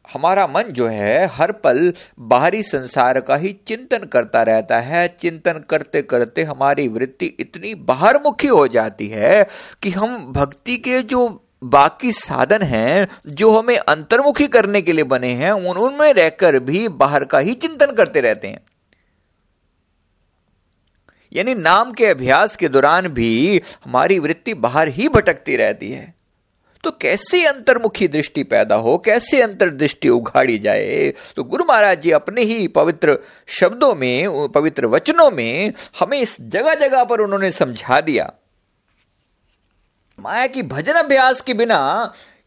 हमारा 0.04 0.46
मन 0.46 0.70
जो 0.70 0.86
है, 0.86 1.26
हर 1.26 1.52
पल 1.54 1.92
बाहरी 2.18 2.62
संसार 2.62 3.20
का 3.20 3.36
ही 3.36 3.52
चिंतन 3.66 4.04
करता 4.04 4.42
रहता 4.42 4.78
है। 4.80 5.06
चिंतन 5.20 5.64
करते 5.70 6.02
करते 6.02 6.42
हमारी 6.42 6.88
वृत्ति 6.88 7.26
इतनी 7.40 7.74
बाहरमुखी 7.74 8.48
हो 8.48 8.66
जाती 8.68 9.08
है 9.08 9.46
कि 9.82 9.90
हम 9.90 10.16
भक्ति 10.32 10.76
के 10.76 11.02
जो 11.02 11.26
बाकी 11.62 12.12
साधन 12.12 12.62
हैं 12.62 13.08
जो 13.26 13.50
हमें 13.58 13.76
अंतर्मुखी 13.78 14.48
करने 14.48 14.82
के 14.82 14.92
लिए 14.92 15.04
बने 15.04 15.32
हैं 15.34 15.50
उनमें 15.50 16.12
रहकर 16.12 16.58
भी 16.58 16.88
बाहर 16.88 17.24
का 17.24 17.38
ही 17.38 17.54
चिंतन 17.54 17.92
करते 17.92 18.20
रहते 18.20 18.48
हैं। 18.48 18.60
यानी 21.32 21.54
नाम 21.54 21.92
के 21.92 22.06
अभ्यास 22.06 22.56
के 22.56 22.68
दौरान 22.68 23.08
भी 23.08 23.62
हमारी 23.84 24.18
वृत्ति 24.18 24.54
बाहर 24.54 24.88
ही 24.88 25.08
भटकती 25.08 25.56
रहती 25.56 25.90
है। 25.90 26.14
तो 26.84 26.90
कैसे 26.90 27.44
अंतर्मुखी 27.46 28.08
दृष्टि 28.08 28.42
पैदा 28.44 28.74
हो, 28.74 28.96
कैसे 28.98 29.42
अंतर्दृष्टि 29.42 30.08
उघाड़ी 30.08 30.58
जाए? 30.58 31.12
तो 31.36 31.44
गुरु 31.44 31.64
महाराज 31.64 32.00
जी 32.00 32.10
अपने 32.10 32.42
ही 32.42 32.68
पवित्र 32.68 33.18
शब्दों 33.48 33.94
में, 33.94 34.48
पवित्र 34.48 34.86
वचनों 34.86 35.30
में 35.30 35.72
हमें 36.00 36.20
इस 36.20 36.40
जगह 36.40 36.74
जगह 36.74 37.04
पर 37.04 37.20
उन्होंने 37.20 37.50
समझा 37.50 38.00
दिया। 38.00 38.32
माया 40.18 40.46
की 40.46 40.62
भजन 40.64 40.92
अभ्यास 40.92 41.40
के 41.40 41.54
बिना 41.54 41.78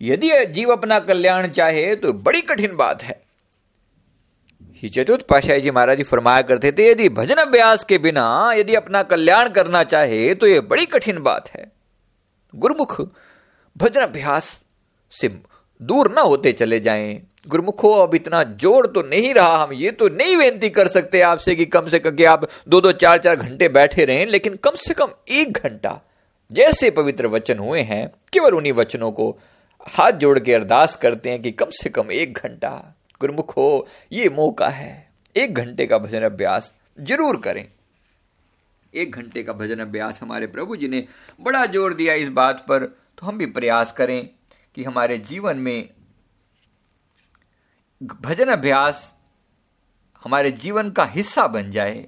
यदि 0.02 0.30
जीव 0.46 0.72
अपना 0.72 1.00
कल्याण 1.00 1.48
चाहे 1.50 1.96
तो 1.96 2.14
बड़ी 2.16 2.42
कठिन 2.42 2.76
बात 2.76 3.04
है। 3.04 3.20
चतुर्थ 4.84 5.26
पाशाही 5.28 5.62
जी 5.62 5.72
महाराज 5.72 5.98
जी 5.98 6.04
फरमाया 6.04 6.42
करते 6.42 6.72
थे, 6.72 6.90
यदि 6.90 7.08
भजन 7.12 7.36
अभ्यास 7.36 7.84
के 7.84 7.98
बिना 7.98 8.52
यदि 8.54 8.76
अपना 8.76 9.04
कल्याण 9.04 9.50
करना 9.50 9.84
चाहे 9.86 10.34
तो 10.36 10.48
यह 10.48 10.62
बड़ी 10.62 10.86
कठिन 10.88 11.22
बात 11.24 11.50
है। 11.50 11.72
गुरुमुख, 12.54 13.02
भजन 13.76 14.02
अभ्यास 14.02 14.46
से 15.14 15.30
दूर 15.82 16.12
ना 16.12 16.22
होते 16.22 16.52
चले 16.54 16.80
जाएँ। 16.80 17.22
गुरुमुखो, 17.48 17.92
अब 17.94 18.16
इतना 18.16 18.44
ज़ोर 18.44 18.88
तो 18.88 19.02
नहीं 19.04 19.34
रहा 19.34 19.64
हम, 19.64 19.72
ये 19.74 19.92
तो 19.92 20.08
नहीं 20.10 20.38
बेनती 20.38 20.70
कर 20.72 20.88
सकते 20.90 21.22
आपसे 21.24 21.56
कि 21.56 21.66
कम 21.68 21.86
से 21.86 22.00
कम 22.00 22.16
कि 22.16 22.24
आप 22.26 22.48
दो 22.68 22.82
दो 22.82 22.92
चार 22.94 23.18
चार 23.18 23.36
घंटे 23.38 23.70
बैठे 23.70 24.06
रहें, 24.06 24.26
लेकिन 24.28 24.56
कम 24.56 24.76
से 24.78 24.94
कम 24.94 25.14
एक 25.32 25.58
घंटा 25.60 26.00
जैसे 26.52 26.90
पवित्र 26.92 27.28
वचन 27.28 27.60
हुए 27.60 27.82
हैं, 27.82 28.08
केवल 28.34 28.56
उन्हीं 28.56 28.74
वचनों 28.74 29.12
को 29.12 29.30
हाथ 29.88 30.12
जोड़ 30.14 30.40
के 30.40 30.54
अरदास 30.54 30.96
करते 30.96 31.30
हैं 31.30 31.42
कि 31.42 31.52
कम 31.52 31.70
से 31.74 31.90
कम 31.90 32.12
एक 32.12 32.38
घंटा। 32.38 32.72
गुरुमुख 33.22 33.56
हो 33.58 33.88
ये 34.12 34.30
मौका 34.30 34.68
है। 34.70 34.92
एक 35.36 35.54
घंटे 35.54 35.86
का 35.86 35.98
भजन 35.98 36.24
अभ्यास 36.24 36.74
ज़रूर 37.00 37.38
करें। 37.38 37.66
एक 38.94 39.16
घंटे 39.16 39.44
का 39.44 39.54
भजन 39.54 39.80
अभ्यास 39.80 40.22
हमारे 40.22 40.48
प्रभु 40.48 40.76
जी 40.76 40.88
ने 40.88 41.06
बड़ा 41.42 41.66
ज़ोर 41.66 41.94
दिया 41.94 42.14
इस 42.14 42.30
बात 42.32 42.66
पर 42.70 42.86
तो 43.18 43.26
हम 43.26 43.38
भी 43.38 43.46
प्रयास 43.48 43.92
करें 43.92 44.30
कि 44.78 44.84
हमारे 44.84 45.18
जीवन 45.18 45.58
में 45.58 45.90
भजन 48.22 48.48
अभ्यास 48.48 49.14
हमारे 50.26 50.52
जीवन 50.54 50.90
का 50.92 51.04
हिस्सा 51.06 51.48
बन 51.48 51.72
जाए। 51.72 52.06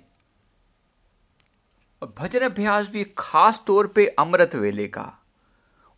भजन 2.17 2.39
अभ्यास 2.41 2.87
भी 2.87 3.03
खास 3.17 3.61
तौर 3.67 3.87
पे 3.87 4.05
अमृत 4.19 4.55
वेले 4.55 4.87
का। 4.87 5.11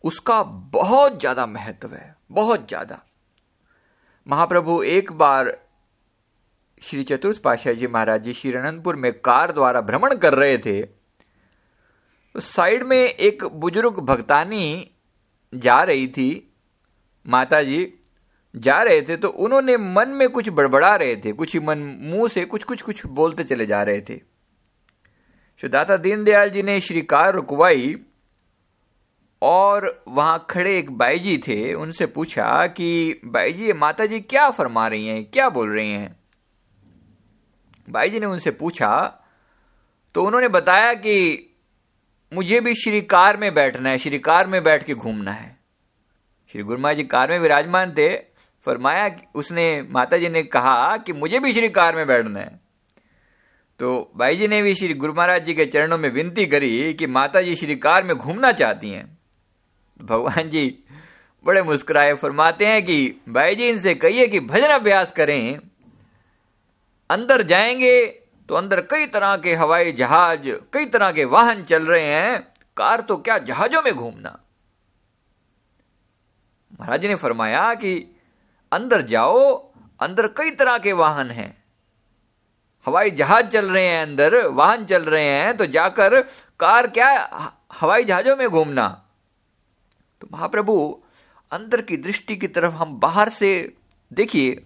उसका 0.04 0.42
बहुत 0.42 1.18
ज़्यादा 1.20 1.46
महत्व 1.46 1.94
है, 1.94 2.14
बहुत 2.32 2.68
ज़्यादा। 2.68 3.02
महाप्रभु 4.26 4.82
एक 4.84 5.12
बार 5.14 5.56
श्री 6.82 7.02
चतुर्थ 7.04 7.40
पाशाह 7.42 7.72
जी 7.72 7.86
महाराज 7.86 8.22
जी 8.22 8.32
श्री 8.32 8.52
अनंतपुर 8.52 8.96
में 8.96 9.12
कार 9.20 9.52
द्वारा 9.52 9.80
भ्रमण 9.82 10.14
कर 10.16 10.34
रहे 10.34 10.58
थे 10.58 10.80
तो 12.34 12.40
साइड 12.42 12.82
में 12.84 12.98
एक 12.98 13.44
बुज़ुर्ग 13.44 13.98
भक्तानी 14.00 14.90
जा 15.52 15.80
रही 15.82 16.06
थी, 16.08 16.52
माता 17.26 17.62
जी 17.62 17.92
जा 18.54 18.82
रहे 18.82 19.02
थे 19.02 19.16
तो 19.16 19.28
उन्होंने 19.28 19.76
मन 19.76 20.08
में 20.10 20.28
कुछ 20.30 20.48
बड़बड़ा 20.50 20.94
रहे 20.96 21.16
थे, 21.16 21.32
कुछ 21.32 21.54
ही 21.54 21.60
मन, 21.60 21.78
मुँह 22.02 22.28
से 22.28 22.44
कुछ 22.44 22.64
कुछ 22.64 22.82
कुछ 22.82 23.04
बोलते 23.08 23.44
चले 23.44 23.66
जा 23.66 23.82
रहे 23.82 24.00
थे। 24.00 24.20
दाता 25.62 25.96
दीनदयाल 25.96 26.50
जी 26.50 26.62
ने 26.62 26.80
श्री 26.80 27.00
कार 27.02 27.32
रुकवाई 27.34 27.94
और 29.42 30.04
वहाँ 30.08 30.46
खड़े 30.50 30.78
एक 30.78 30.90
बाई 30.90 31.18
जी 31.18 31.36
थे, 31.38 31.74
उनसे 31.74 32.06
पूछा 32.06 32.66
कि 32.66 33.20
बाई 33.24 33.52
जी 33.52 33.72
माता 33.72 34.06
जी 34.06 34.20
क्या 34.20 34.50
फरमा 34.50 34.86
रही 34.86 35.06
हैं? 35.06 35.24
क्या 35.24 35.48
बोल 35.48 35.74
रही 35.74 35.92
हैं? 35.92 36.16
बाई 37.90 38.10
जी 38.10 38.20
ने 38.20 38.26
उनसे 38.26 38.50
पूछा 38.50 39.22
तो 40.14 40.24
उन्होंने 40.24 40.48
बताया 40.48 40.92
कि 40.94 41.16
मुझे 42.32 42.60
भी 42.60 42.74
श्री 42.74 43.00
कार 43.00 43.36
में 43.36 43.54
बैठना 43.54 43.88
है 43.88 43.98
श्री 43.98 44.18
कार 44.18 44.46
में 44.46 44.62
बैठ 44.64 44.84
के 44.84 44.94
घूमना 44.94 45.32
है। 45.32 45.56
श्री 46.52 46.62
गुरुमा 46.62 46.92
जी 46.92 47.04
कार 47.04 47.30
में 47.30 47.38
विराजमान 47.38 47.92
थे, 47.92 48.16
फरमाया 48.66 49.08
उसने 49.34 49.82
माता 49.82 50.16
जी 50.16 50.28
ने 50.28 50.42
कहा 50.42 50.96
कि 50.96 51.12
मुझे 51.12 51.38
भी 51.38 51.52
श्री 51.52 51.68
कार 51.68 51.96
में 51.96 52.06
बैठना 52.06 52.40
है। 52.40 52.65
तो 53.78 54.12
भाई 54.16 54.36
जी 54.36 54.48
ने 54.48 54.62
भी 54.62 54.74
श्री 54.74 54.94
गुरु 54.94 55.14
महाराज 55.14 55.44
जी 55.44 55.54
के 55.54 55.66
चरणों 55.66 55.98
में 55.98 56.10
विनती 56.10 56.46
करी 56.46 56.94
कि 56.94 57.06
माता 57.06 57.42
जी 57.42 57.56
श्री 57.56 57.76
कार 57.76 58.04
में 58.04 58.16
घूमना 58.16 58.52
चाहती 58.52 58.90
हैं। 58.90 59.18
भगवान 60.02 60.50
जी 60.50 60.84
बड़े 61.44 61.62
मुस्कुराए, 61.62 62.14
फरमाते 62.14 62.66
हैं 62.66 62.84
कि 62.84 63.16
भाई 63.28 63.54
जी 63.54 63.68
इनसे 63.68 63.94
कहिए 63.94 64.26
कि 64.26 64.40
भजन 64.40 64.68
अभ्यास 64.68 65.12
करें। 65.12 65.60
अंदर 67.10 67.42
जाएँगे 67.42 68.06
तो 68.48 68.54
अंदर 68.54 68.80
कई 68.80 69.06
तरह 69.06 69.36
के 69.36 69.54
हवाई 69.54 69.92
जहाज़, 69.92 70.50
कई 70.72 70.86
तरह 70.86 71.12
के 71.12 71.24
वाहन 71.24 71.62
चल 71.62 71.86
रहे 71.86 72.04
हैं। 72.04 72.54
कार 72.76 73.00
तो 73.00 73.16
क्या 73.16 73.38
जहाजों 73.38 73.82
में 73.82 73.94
घूमना? 73.94 74.38
महाराज 76.80 77.00
जी 77.00 77.08
ने 77.08 77.14
फरमाया 77.14 77.74
कि, 77.74 78.20
अंदर 78.72 79.02
जाओ, 79.02 79.72
अंदर 80.00 80.26
कई 80.26 80.50
तरह 80.50 80.78
के 80.78 80.92
वाहन 80.92 81.30
हैं। 81.30 81.65
हवाई 82.86 83.10
जहाज़ 83.10 83.46
चल 83.46 83.70
रहे 83.70 83.86
हैं 83.86 84.02
अंदर, 84.02 84.46
वाहन 84.46 84.84
चल 84.84 85.02
रहे 85.02 85.24
हैं 85.24 85.56
तो 85.56 85.66
जाकर 85.66 86.20
कार 86.60 86.86
क्या 86.86 87.08
हवाई 87.72 88.04
जहाजों 88.04 88.36
में 88.36 88.48
घूमना? 88.48 88.86
तो 90.20 90.28
महाप्रभु, 90.32 91.02
अंदर 91.52 91.80
की 91.80 91.96
दृष्टि 91.96 92.36
की 92.36 92.48
तरफ़ 92.48 92.72
हम 92.72 92.98
बाहर 93.00 93.28
से 93.28 93.72
देखिए, 94.12 94.62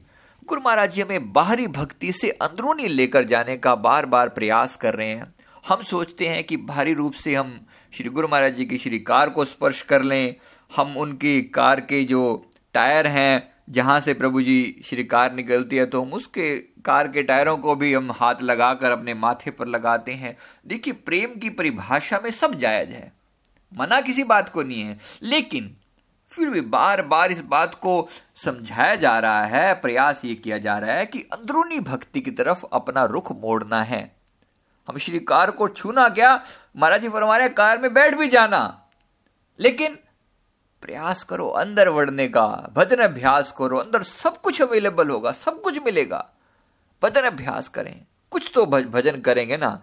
गुरु 0.48 0.60
महाराज 0.60 0.92
जी 0.94 1.02
हमें 1.02 1.32
बाहरी 1.32 1.66
भक्ति 1.66 2.12
से 2.12 2.30
अंदरूनी 2.30 2.88
लेकर 2.88 3.24
जाने 3.24 3.56
का 3.56 3.74
बार 3.74 4.06
बार 4.06 4.28
प्रयास 4.28 4.76
कर 4.76 4.94
रहे 4.94 5.08
हैं। 5.08 5.34
हम 5.68 5.82
सोचते 5.82 6.28
हैं 6.28 6.44
कि 6.44 6.56
बाहरी 6.56 6.94
रूप 6.94 7.12
से 7.12 7.34
हम 7.34 7.60
श्री 7.92 8.08
गुरु 8.08 8.28
महाराज 8.28 8.54
जी 8.56 8.64
की 8.64 8.78
श्री 8.78 8.98
कार 8.98 9.30
को 9.30 9.44
स्पर्श 9.44 9.82
कर 9.82 10.02
लें, 10.02 10.34
हम 10.76 10.96
उनकी 10.96 11.40
कार 11.42 11.80
के 11.80 12.04
जो 12.04 12.50
टायर 12.74 13.06
हैं 13.06 13.49
जहाँ 13.70 14.00
से 14.00 14.14
प्रभु 14.14 14.42
जी 14.42 14.82
श्री 14.84 15.04
कार 15.04 15.32
निकलती 15.32 15.76
है 15.76 15.86
तो 15.86 16.02
हम 16.02 16.12
उसके 16.12 16.58
कार 16.84 17.08
के 17.08 17.22
टायरों 17.22 17.56
को 17.58 17.74
भी 17.74 17.94
हम 17.94 18.12
हाथ 18.12 18.34
लगाकर 18.42 18.90
अपने 18.90 19.14
माथे 19.14 19.50
पर 19.50 19.66
लगाते 19.66 20.12
हैं। 20.12 20.36
देखिए, 20.66 20.92
प्रेम 20.94 21.38
की 21.38 21.50
परिभाषा 21.50 22.20
में 22.24 22.30
सब 22.30 22.54
जायज़ 22.54 22.90
है। 22.90 23.12
मना 23.72 24.00
किसी 24.00 24.24
बात 24.24 24.48
को 24.48 24.62
नहीं 24.62 24.82
है, 24.82 24.98
लेकिन 25.22 25.76
फिर 26.30 26.50
भी 26.50 26.60
बार 26.60 27.02
बार 27.02 27.32
इस 27.32 27.40
बात 27.40 27.74
को 27.74 28.08
समझाया 28.36 28.94
जा 28.94 29.18
रहा 29.18 29.44
है, 29.44 29.74
प्रयास 29.74 30.24
ये 30.24 30.34
किया 30.34 30.58
जा 30.58 30.78
रहा 30.78 30.92
है 30.92 31.06
कि 31.06 31.18
अंदरूनी 31.32 31.80
भक्ति 31.80 32.20
की 32.20 32.30
तरफ़ 32.30 32.64
अपना 32.72 33.04
रुख 33.04 33.32
मोड़ना 33.32 33.82
है। 33.82 34.16
हम 34.88 34.98
श्री 34.98 35.18
कार 35.18 35.50
को 35.50 35.68
छूना 35.68 36.08
क्या? 36.08 36.42
महाराज 36.76 37.00
जी 37.00 37.08
फरमा 37.08 37.48
कार 37.48 37.78
में 37.78 37.94
बैठ 37.94 38.14
भी 38.14 38.28
जाना। 38.28 38.82
लेकिन 39.60 39.98
प्रयास 40.82 41.22
करो, 41.22 41.48
अंदर 41.48 41.90
बढ़ने 41.90 42.28
का, 42.28 42.46
भजन 42.74 42.96
अभ्यास 42.96 43.54
करो, 43.58 43.78
अंदर 43.78 44.02
सब 44.02 44.40
कुछ 44.40 44.62
अवेलेबल 44.62 45.08
होगा, 45.08 45.32
सब 45.32 45.60
कुछ 45.60 45.78
मिलेगा। 45.78 46.28
भजन 47.02 47.20
अभ्यास 47.20 47.68
करें, 47.68 48.06
कुछ 48.30 48.50
तो 48.54 48.66
भजन 48.66 49.20
करेंगे 49.20 49.56
ना। 49.56 49.82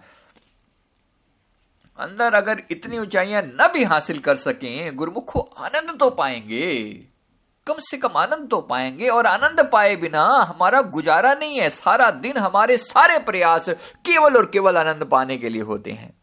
अंदर 1.99 2.33
अगर 2.33 2.61
इतनी 2.71 2.99
ऊंचाइयाँ 2.99 3.41
न 3.41 3.71
भी 3.73 3.83
हासिल 3.83 4.19
कर 4.19 4.35
सकें, 4.35 4.95
गुरुमुखो 4.95 5.39
आनंद 5.39 5.99
तो 5.99 6.09
पाएँगे। 6.09 6.93
कम 7.67 7.75
से 7.79 7.97
कम 7.97 8.17
आनंद 8.17 8.49
तो 8.49 8.61
पाएँगे, 8.61 9.07
और 9.07 9.25
आनंद 9.25 9.69
पाए 9.71 9.95
बिना 9.95 10.23
हमारा 10.23 10.81
गुजारा 10.81 11.33
नहीं 11.33 11.59
है। 11.59 11.69
सारा 11.69 12.11
दिन 12.11 12.37
हमारे 12.37 12.77
सारे 12.77 13.19
प्रयास 13.19 13.69
केवल 14.05 14.37
और 14.37 14.45
केवल 14.45 14.77
आनंद 14.77 15.03
पाने 15.03 15.37
के 15.37 15.49
लिए 15.49 15.61
होते 15.61 15.91
हैं। 15.91 16.16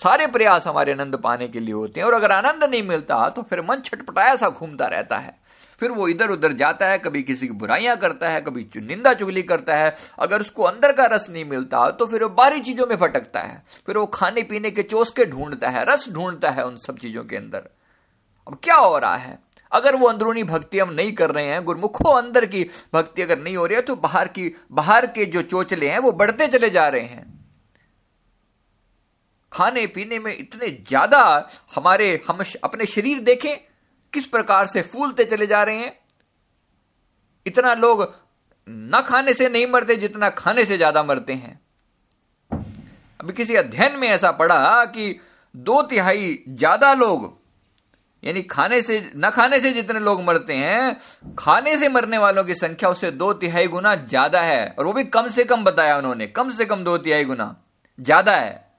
सारे 0.00 0.26
प्रयास 0.26 0.66
हमारे 0.66 0.92
आनंद 0.92 1.16
पाने 1.16 1.48
के 1.48 1.60
लिए 1.60 1.74
होते 1.74 2.00
हैं, 2.00 2.06
और 2.06 2.14
अगर 2.14 2.32
आनंद 2.32 2.64
नहीं 2.64 2.82
मिलता 2.84 3.28
तो 3.28 3.42
फिर 3.42 3.60
मन 3.62 3.80
छटपटाया 3.84 4.36
सा 4.36 4.48
घूमता 4.48 4.86
रहता 4.86 5.18
है। 5.18 5.38
फिर 5.80 5.90
वो 5.90 6.06
इधर 6.08 6.30
उधर 6.30 6.52
जाता 6.52 6.86
है, 6.86 6.98
कभी 6.98 7.22
किसी 7.22 7.46
की 7.46 7.52
बुराइयाँ 7.54 7.96
करता 7.96 8.28
है, 8.28 8.40
कभी 8.40 8.66
निंदा 8.78 9.12
चुगली 9.14 9.42
करता 9.42 9.76
है। 9.76 9.94
अगर 10.18 10.40
उसको 10.40 10.62
अंदर 10.62 10.92
का 10.92 11.06
रस 11.06 11.26
नहीं 11.30 11.44
मिलता 11.44 11.88
तो 11.90 12.06
फिर 12.06 12.22
वो 12.22 12.28
बाहरी 12.30 12.60
चीज़ों 12.60 12.86
में 12.86 12.96
भटकता 12.98 13.40
है। 13.40 13.62
फिर 13.86 13.98
वो 13.98 14.06
खाने 14.08 14.42
पीने 14.42 14.70
के 14.70 14.82
चोसके 14.84 15.24
ढूंढता 15.26 15.68
है, 15.68 15.84
रस 15.84 16.08
ढूंढता 16.12 16.50
है 16.50 16.66
उन 16.66 16.76
सब 16.76 16.98
चीज़ों 16.98 17.24
के 17.24 17.36
अंदर। 17.36 17.68
अब 18.46 18.58
क्या 18.62 18.76
हो 18.76 18.98
रहा 18.98 19.16
है? 19.16 19.38
अगर 19.72 19.96
वो 19.96 20.08
अंदरूनी 20.08 20.42
भक्ति 20.44 20.78
हम 20.78 20.92
नहीं 20.92 21.12
कर 21.12 21.30
रहे 21.30 21.44
हैं, 21.44 21.64
गुरमुखो 21.64 22.10
अंदर 22.10 22.46
की 22.46 22.66
भक्ति 22.94 23.22
अगर 23.22 23.38
नहीं 23.38 23.56
हो 23.56 23.66
रही 23.66 23.76
है 23.76 23.82
तो 23.82 23.96
बाहर 23.96 24.28
की, 24.28 24.52
बाहर 24.72 25.06
के 25.08 25.26
जो 25.26 25.42
चोचले 25.42 25.88
हैं, 25.88 25.98
वो 25.98 26.12
बढ़ते 26.12 26.46
चले 26.48 26.70
जा 26.70 26.88
रहे 26.88 27.02
हैं। 27.02 27.39
खाने 29.52 29.86
पीने 29.88 30.18
में 30.18 30.32
इतने 30.32 30.70
ज़्यादा 30.88 31.48
हमारे, 31.74 32.20
हम 32.28 32.42
अपने 32.64 32.86
शरीर 32.86 33.20
देखें, 33.20 33.56
किस 34.12 34.26
प्रकार 34.26 34.66
से 34.66 34.82
फूलते 34.84 35.24
चले 35.24 35.46
जा 35.46 35.62
रहे 35.62 35.78
हैं। 35.78 35.98
इतना 37.46 37.74
लोग 37.76 38.02
न 38.66 39.00
खाने 39.06 39.34
से 39.34 39.48
नहीं 39.48 39.66
मरते 39.66 39.96
जितना 39.96 40.28
खाने 40.30 40.64
से 40.64 40.76
ज़्यादा 40.76 41.02
मरते 41.02 41.32
हैं। 41.32 41.58
अभी 43.20 43.32
किसी 43.32 43.56
अध्ययन 43.56 43.98
में 43.98 44.08
ऐसा 44.08 44.30
पड़ा 44.32 44.84
कि 44.86 45.18
दो 45.54 45.80
तिहाई 45.82 46.38
ज़्यादा 46.48 46.92
लोग, 46.94 47.38
यानी 48.22 48.42
खाने 48.42 48.80
से, 48.82 49.00
न 49.16 49.30
खाने 49.30 49.60
से 49.60 49.72
जितने 49.72 50.00
लोग 50.00 50.22
मरते 50.24 50.54
हैं, 50.54 51.34
खाने 51.38 51.76
से 51.76 51.88
मरने 51.88 52.18
वालों 52.18 52.44
की 52.44 52.54
संख्या 52.54 52.88
उससे 52.88 53.10
दो 53.12 53.32
तिहाई 53.34 53.66
गुना 53.68 53.94
ज़्यादा 53.96 54.40
है। 54.42 54.74
और 54.78 54.86
वो 54.86 54.92
भी 54.92 55.04
कम 55.06 55.28
से 55.28 55.44
कम 55.44 55.64
बताया 55.64 55.96
उन्होंने, 55.98 56.26
कम 56.28 56.50
से 56.50 56.64
कम 56.64 56.84
दो 56.84 56.96
तिहाई 56.98 57.24
गुना, 57.24 57.54
ज़्यादा 57.98 58.36
है। 58.36 58.69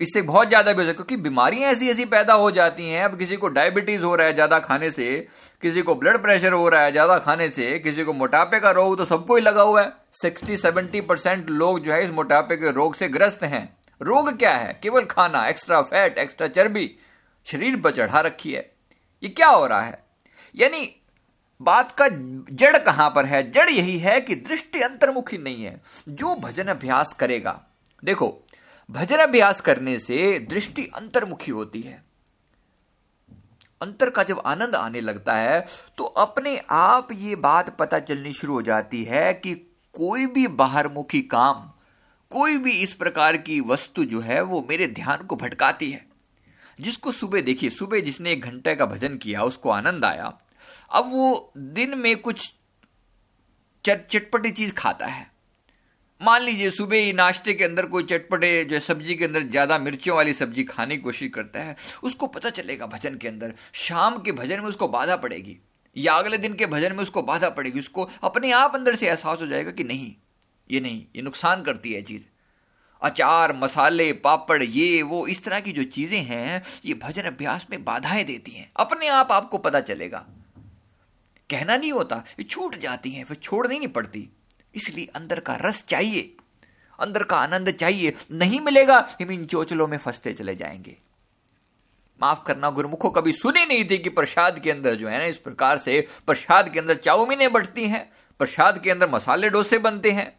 इससे 0.00 0.20
बहुत 0.22 0.48
ज़्यादा 0.48 0.72
भी 0.72 0.78
हो 0.78 0.84
जाता 0.84 0.92
क्योंकि 0.94 1.16
बीमारियाँ 1.22 1.70
ऐसी 1.70 1.88
ऐसी 1.90 2.04
पैदा 2.06 2.34
हो 2.34 2.50
जाती 2.50 2.88
हैं। 2.88 3.02
अब 3.04 3.16
किसी 3.18 3.36
को 3.36 3.48
डायबिटीज़ 3.48 4.02
हो 4.02 4.14
रहा 4.14 4.26
है 4.26 4.34
ज़्यादा 4.34 4.58
खाने 4.58 4.90
से, 4.90 5.26
किसी 5.62 5.82
को 5.82 5.94
ब्लड 5.94 6.20
प्रेशर 6.22 6.52
हो 6.52 6.68
रहा 6.68 6.82
है 6.82 6.92
ज़्यादा 6.92 7.18
खाने 7.18 7.48
से, 7.48 7.78
किसी 7.78 8.04
को 8.04 8.12
मोटापे 8.12 8.60
का 8.60 8.70
रोग 8.70 8.96
तो 8.98 9.04
सबको 9.04 9.36
ही 9.36 9.42
लगा 9.42 9.62
हुआ 9.62 9.82
है। 9.82 9.92
सिक्सटी, 10.22 10.56
सेवेंटी 10.56 11.00
परसेंट 11.02 11.50
लोग 11.50 11.80
जो 11.80 11.92
है 11.92 12.02
इस 12.04 12.10
मोटापे 12.10 12.56
के 12.56 12.70
रोग 12.72 12.94
से 12.94 13.08
ग्रस्त 13.08 13.42
हैं। 13.44 13.68
रोग 14.00 14.36
क्या 14.38 14.54
है? 14.54 14.78
केवल 14.82 15.04
खाना 15.06 15.46
एक्स्ट्रा 15.48 15.80
फैट 15.82 16.18
एक्स्ट्रा 16.18 16.46
चर्बी, 16.48 16.90
शरीर 17.46 17.76
पर 17.76 17.90
चढ़ा 17.92 18.20
रखी 18.20 18.52
है। 18.52 18.70
ये 19.22 19.28
क्या 19.28 19.48
हो 19.48 19.66
रहा 19.66 19.82
है? 19.82 20.02
यानी 20.54 20.88
बात 21.60 21.92
का 21.92 22.08
जड़ 22.08 22.76
कहाँ 22.78 23.10
पर 23.10 23.24
है? 23.24 23.50
जड़ 23.50 23.68
यही 23.70 23.98
है 23.98 24.20
कि 24.20 24.34
दृष्टि 24.36 24.80
अंतर्मुखी 24.82 25.38
नहीं 25.38 25.64
है। 25.64 25.80
जो 26.10 26.34
भजन 26.36 26.68
अभ्यास 26.68 27.12
करेगा, 27.12 27.60
देखो 28.02 28.26
भजन 28.90 29.16
अभ्यास 29.16 29.60
करने 29.60 29.98
से 29.98 30.38
दृष्टि 30.40 30.86
अंतर्मुखी 30.94 31.50
होती 31.50 31.80
है। 31.80 32.04
अंतर 33.82 34.10
का 34.10 34.22
जब 34.22 34.42
आनंद 34.46 34.74
आने 34.74 35.00
लगता 35.00 35.34
है 35.34 35.64
तो 35.98 36.04
अपने 36.04 36.56
आप 36.70 37.08
ये 37.12 37.36
बात 37.36 37.76
पता 37.78 37.98
चलनी 37.98 38.32
शुरू 38.32 38.54
हो 38.54 38.62
जाती 38.62 39.04
है 39.04 39.32
कि 39.34 39.54
कोई 39.94 40.26
भी 40.26 40.46
बाहरमुखी 40.46 41.20
काम, 41.22 41.72
कोई 42.30 42.56
भी 42.58 42.72
इस 42.72 42.94
प्रकार 42.94 43.36
की 43.36 43.60
वस्तु 43.60 44.04
जो 44.04 44.20
है, 44.20 44.40
वो 44.40 44.66
मेरे 44.68 44.86
ध्यान 44.86 45.24
को 45.24 45.36
भटकाती 45.36 45.90
है। 45.90 46.06
जिसको 46.80 47.12
सुबह, 47.12 47.40
देखिए, 47.40 47.70
सुबह 47.70 48.00
जिसने 48.00 48.32
एक 48.32 48.40
घंटे 48.40 48.74
का 48.74 48.86
भजन 48.86 49.16
किया, 49.16 49.42
उसको 49.42 49.70
आनंद 49.70 50.04
आया। 50.04 50.32
अब 50.90 51.10
वो 51.10 51.52
दिन 51.56 51.98
में 51.98 52.16
कुछ 52.16 52.52
चटपटी 53.84 54.50
चीज़ 54.50 54.72
खाता 54.72 55.06
है। 55.06 55.35
मान 56.20 56.42
लीजिए, 56.42 56.70
सुबह 56.70 56.96
ही 56.96 57.12
नाश्ते 57.12 57.54
के 57.54 57.64
अंदर 57.64 57.86
कोई 57.86 58.02
चटपटे 58.02 58.64
जो 58.64 58.80
सब्ज़ी 58.80 59.14
के 59.14 59.24
अंदर 59.24 59.42
ज़्यादा 59.42 59.78
मिर्चों 59.78 60.16
वाली 60.16 60.32
सब्ज़ी 60.34 60.64
खाने 60.64 60.96
की 60.96 61.02
कोशिश 61.02 61.30
करता 61.34 61.60
है, 61.60 61.76
उसको 62.02 62.26
पता 62.26 62.50
चलेगा 62.50 62.86
भजन 62.86 63.16
के 63.16 63.28
अंदर। 63.28 63.54
शाम 63.72 64.18
के 64.18 64.32
भजन 64.32 64.60
में 64.60 64.68
उसको 64.68 64.88
बाधा 64.88 65.16
पड़ेगी, 65.16 65.56
या 65.96 66.14
अगले 66.14 66.38
दिन 66.38 66.54
के 66.54 66.66
भजन 66.66 66.92
में 66.92 67.02
उसको 67.02 67.22
बाधा 67.22 67.50
पड़ेगी, 67.50 67.78
उसको 67.78 68.08
अपने 68.22 68.52
आप 68.52 68.74
अंदर 68.74 68.94
से 68.94 69.08
एहसास 69.08 69.40
हो 69.40 69.46
जाएगा 69.46 69.70
कि 69.70 69.84
नहीं, 69.84 70.14
ये 70.70 70.80
नहीं, 70.80 71.04
ये 71.16 71.22
नुकसान 71.22 71.62
करती 71.62 71.92
है 71.92 72.02
चीज़। 72.02 72.22
अचार, 73.02 73.52
मसाले, 73.56 74.12
पापड़, 74.12 74.62
ये, 74.62 75.02
वो, 75.02 75.26
इस 75.26 75.44
तरह 75.44 75.60
की 75.60 75.72
जो 75.72 75.82
चीज़ें 75.82 76.20
हैं, 76.20 76.62
ये 76.84 76.94
भजन 76.94 77.22
अभ्यास 77.22 77.66
में 77.70 77.84
बाधाएँ 77.84 78.24
देती 78.24 78.50
हैं। 78.50 78.70
अपने 78.76 79.08
आप 79.08 79.32
आपको 79.32 79.58
पता 79.58 79.80
चलेगा। 79.80 80.24
कहना 81.50 81.76
नहीं 81.76 81.92
होता, 81.92 82.22
ये 82.40 82.44
छूट 82.44 82.78
जाती 82.78 83.10
हैं, 83.10 83.24
फिर 83.24 83.36
छोड़नी 83.36 83.78
नहीं 83.78 83.88
पड़ती। 83.88 84.28
इसलिए 84.76 85.08
अंदर 85.14 85.40
का 85.40 85.58
रस 85.64 85.84
चाहिए, 85.88 86.36
अंदर 87.00 87.22
का 87.22 87.36
आनंद 87.36 87.70
चाहिए, 87.70 88.14
नहीं 88.32 88.60
मिलेगा, 88.60 89.08
हम 89.22 89.30
इन 89.30 89.44
चोचलों 89.44 89.88
में 89.88 89.98
फंसते 89.98 90.32
चले 90.32 90.56
जाएँगे। 90.56 90.96
माफ़ 92.22 92.44
करना, 92.46 92.70
गुरुमुखों, 92.70 93.10
कभी 93.10 93.32
सुनी 93.32 93.64
नहीं 93.64 93.84
थी 93.90 93.98
कि 93.98 94.10
प्रसाद 94.10 94.58
के 94.58 94.70
अंदर 94.70 94.94
जो 94.94 95.08
है 95.08 95.18
ना, 95.18 95.24
इस 95.24 95.36
प्रकार 95.36 95.78
से 95.78 96.06
प्रसाद 96.26 96.68
के 96.68 96.80
अंदर 96.80 96.94
चाउमीने 96.94 97.48
बढ़ती 97.48 97.88
हैं, 97.88 98.12
प्रसाद 98.38 98.78
के 98.78 98.90
अंदर 98.90 99.10
मसाले 99.10 99.50
डोसे 99.50 99.78
बनते 99.78 100.10
हैं। 100.10 100.38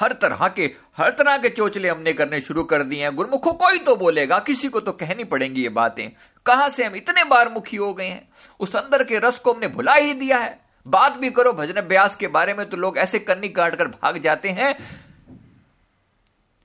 हर 0.00 0.12
तरह 0.12 0.48
के, 0.48 0.74
हर 0.96 1.10
तरह 1.10 1.38
के 1.38 1.48
चोचले 1.48 1.88
हमने 1.88 2.12
करने 2.12 2.40
शुरू 2.40 2.64
कर 2.64 2.82
दिए 2.82 3.02
हैं। 3.02 3.14
गुरुमुखों, 3.14 3.52
कोई 3.52 3.78
तो 3.78 3.96
बोलेगा, 3.96 4.38
किसी 4.38 4.68
को 4.68 4.80
तो 4.80 4.92
कहनी 4.92 5.24
पड़ेंगी 5.24 5.62
ये 5.62 5.68
बातें। 5.68 6.10
कहाँ 6.46 6.68
से 6.68 6.84
हम 6.84 6.94
इतने 6.94 7.24
बार 7.24 7.48
मुखी 7.48 7.76
हो 7.76 7.94
गए 7.94 8.06
हैं? 8.06 8.28
उस 8.60 8.76
अंदर 8.76 9.04
के 9.04 9.18
रस 9.18 9.38
को 9.38 9.52
हमने 9.52 9.68
भुला 9.68 9.94
ही 9.94 10.14
दिया 10.14 10.38
है। 10.38 10.65
बात 10.86 11.12
भी 11.12 11.30
करो 11.30 11.52
भजन 11.52 11.72
अभ्यास 11.72 12.16
के 12.16 12.28
बारे 12.28 12.54
में 12.54 12.68
तो 12.68 12.76
लोग 12.76 12.98
ऐसे 12.98 13.18
कन्नी 13.18 13.48
काट 13.48 13.76
कर 13.76 13.88
भाग 13.88 14.18
जाते 14.18 14.48
हैं। 14.48 14.76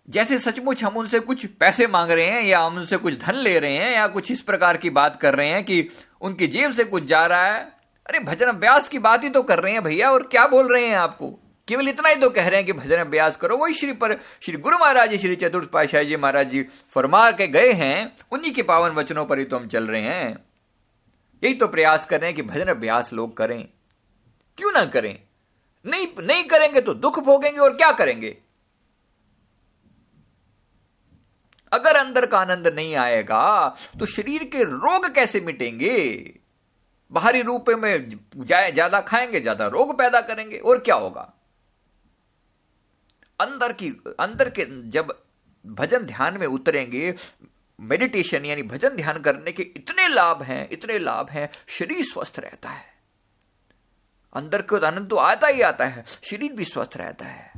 जैसे 0.10 0.40
सचमुच 0.40 0.84
हम 0.84 0.98
उनसे 0.98 1.20
कुछ 1.20 1.46
पैसे 1.46 1.88
मांग 1.88 2.12
रहे 2.12 2.26
हैं, 2.26 2.44
या 2.44 2.60
हम 2.60 2.76
उनसे 2.76 2.98
कुछ 2.98 3.20
धन 3.20 3.36
ले 3.36 3.60
रहे 3.60 3.76
हैं, 3.76 3.96
या 3.96 4.08
कुछ 4.08 4.32
इस 4.32 4.42
प्रकार 4.42 4.78
की 4.78 4.90
बात 4.90 5.22
कर 5.22 5.36
रहे 5.36 5.50
हैं 5.50 5.64
कि 5.64 5.90
उनकी 6.22 6.48
जेब 6.48 6.72
से 6.72 6.84
कुछ 6.84 7.04
जा 7.04 7.26
रहा 7.26 7.46
है। 7.46 7.64
अरे, 8.08 8.20
भजन 8.20 8.46
अभ्यास 8.46 8.90
की 8.90 9.00
बात 9.00 9.24
ही 9.24 9.30
तो 9.30 9.42
कर 9.42 9.60
रहे 9.60 9.74
हैं 9.74 9.84
भैया, 9.84 10.12
और 10.12 10.24
क्या 10.24 10.48
बोल 10.48 10.74
रहे 10.74 10.86
हैं 10.86 10.96
आपको? 10.96 11.40
केवल 11.68 11.88
इतना 11.88 12.10
ही 12.10 12.16
तो 12.16 12.30
कह 12.30 12.48
रहे 12.48 12.56
हैं 12.56 12.66
कि 12.66 12.74
भजन 12.74 12.98
अभ्यास 12.98 13.36
करो। 13.36 13.58
वही 13.58 13.74
श्री 13.74 13.94
पर, 13.94 14.18
श्री 14.42 14.58
गुरु 14.58 14.78
महाराज 14.78 15.10
जी, 15.10 15.18
श्री 15.18 15.36
चतुर्थ 15.36 15.70
पाशाह 15.70 16.04
जी 16.04 16.16
महाराज 16.16 16.50
जी 16.50 16.66
फरमा 16.90 17.32
के 17.32 17.48
गए 17.48 17.72
हैं, 17.72 18.18
उन्हीं 18.32 18.54
के 18.54 18.64
पावन 18.64 18.90
वचनों 18.90 19.26
पर 19.26 19.40
ही 19.40 19.46
तो 19.46 19.58
हम 19.58 19.68
चल 19.68 19.88
रहे 19.88 20.02
हैं। 20.02 20.46
यही 21.44 21.54
तो 21.54 21.68
प्रयास 21.68 22.06
कर 22.06 22.20
रहे 22.20 22.30
हैं 22.30 22.36
कि 22.36 22.42
भजन 22.42 22.66
अभ्यास 22.66 23.14
लोग 23.14 23.38
करें। 23.38 23.68
क्यों 24.58 24.72
ना 24.72 24.86
करें? 24.86 25.20
नहीं 25.86 26.08
नहीं 26.20 26.44
करेंगे 26.44 26.82
तो 26.82 26.94
दुख 26.96 27.20
भोगेंगे 27.20 27.60
और 27.60 27.76
क्या 27.78 27.92
करेंगे? 27.92 28.38
अगर 31.72 31.96
अंदर 31.96 32.26
का 32.26 32.40
आनंद 32.40 32.68
नहीं 32.68 32.96
आएगा 32.98 33.78
तो 34.00 34.06
शरीर 34.08 34.44
के 34.44 34.64
रोग 34.64 35.14
कैसे 35.16 35.40
मिटेंगे? 35.42 35.98
बाहरी 37.12 37.42
रूप 37.42 37.70
में 37.70 38.20
ज़्यादा 38.38 39.00
खाएँगे, 39.02 39.40
ज़्यादा 39.40 39.68
रोग 39.68 39.98
पैदा 39.98 40.22
करेंगे, 40.22 40.58
और 40.58 40.80
क्या 40.80 40.96
होगा? 40.96 41.34
अंदर 43.40 43.74
की, 43.74 43.90
अंदर 44.20 44.50
के 44.50 44.66
जब 44.90 45.14
भजन 45.66 46.06
ध्यान 46.06 46.38
में 46.38 46.46
उतरेंगे 46.48 47.14
मेडिटेशन 47.80 48.46
यानी 48.46 48.64
भजन 48.64 48.96
ध्यान 48.96 49.22
करने 49.22 49.52
के 49.52 49.64
इतने 49.76 50.08
लाभ 50.08 50.42
हैं, 50.44 50.68
इतने 50.70 51.00
लाभ 51.00 51.30
हैं, 51.30 51.50
शरीर 51.70 52.04
स्वस्थ 52.06 52.40
रहता 52.40 52.70
है। 52.70 52.91
अंदर 54.34 54.62
को 54.62 54.78
आनंद 54.78 55.10
तो 55.10 55.16
आता 55.16 55.48
ही 55.48 55.62
आता 55.62 55.86
है, 55.86 56.06
शरीर 56.24 56.54
भी 56.54 56.66
स्वस्थ 56.66 56.98
रहता 56.98 57.26
है। 57.26 57.52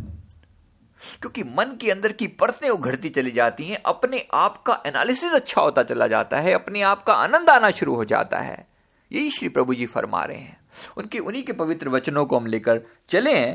क्योंकि 1.22 1.44
मन 1.44 1.78
के 1.82 1.92
अंदर 1.92 2.12
की 2.12 2.28
परतें 2.28 2.70
उघड़ती 2.70 3.10
चली 3.10 3.32
जाती 3.32 3.64
हैं, 3.64 3.82
अपने 3.86 4.28
आप 4.34 4.64
का 4.64 4.82
एनालिसिस 4.86 5.34
अच्छा 5.34 5.62
होता 5.62 5.84
चला 5.84 6.08
जाता 6.08 6.40
है, 6.40 6.54
अपने 6.54 6.82
आप 6.82 7.04
का 7.04 7.14
आनंद 7.14 7.50
आना 7.50 7.70
शुरू 7.70 7.96
हो 7.96 8.06
जाता 8.06 8.40
है। 8.40 8.68
यही 9.12 9.32
श्री 9.32 9.50
प्रभु 9.50 9.76
जी 9.76 9.86
फरमा 9.86 10.24
रहे 10.24 10.38
हैं। 10.38 10.60
उनके, 10.98 11.20
उन्हीं 11.20 11.44
के 11.44 11.54
पवित्र 11.54 11.90
वचनों 11.90 12.26
को 12.26 12.38
हम 12.40 12.46
लेकर 12.46 12.82
चले 13.08 13.54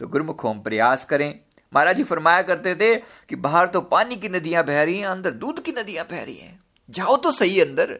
तो 0.00 0.06
गुरुमुख, 0.06 0.46
हम 0.46 0.60
प्रयास 0.60 1.04
करें। 1.04 1.40
महाराज 1.74 1.96
जी 1.96 2.04
फरमाया 2.04 2.42
करते 2.42 2.74
थे 2.74 2.96
कि 3.28 3.36
बाहर 3.36 3.66
तो 3.66 3.80
पानी 3.80 4.16
की 4.16 4.28
नदियाँ 4.28 4.64
बह 4.64 4.82
रही 4.82 4.98
हैं, 4.98 5.06
अंदर 5.06 5.30
दूध 5.30 5.62
की 5.62 5.72
नदियाँ 5.72 6.06
बह 6.10 6.22
रही 6.22 6.36
हैं। 6.36 6.60
जाओ 6.90 7.16
तो 7.16 7.32
सही 7.32 7.60
अंदर, 7.60 7.98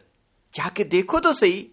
जाके 0.55 0.85
देखो 0.85 1.19
तो 1.21 1.33
सही। 1.33 1.69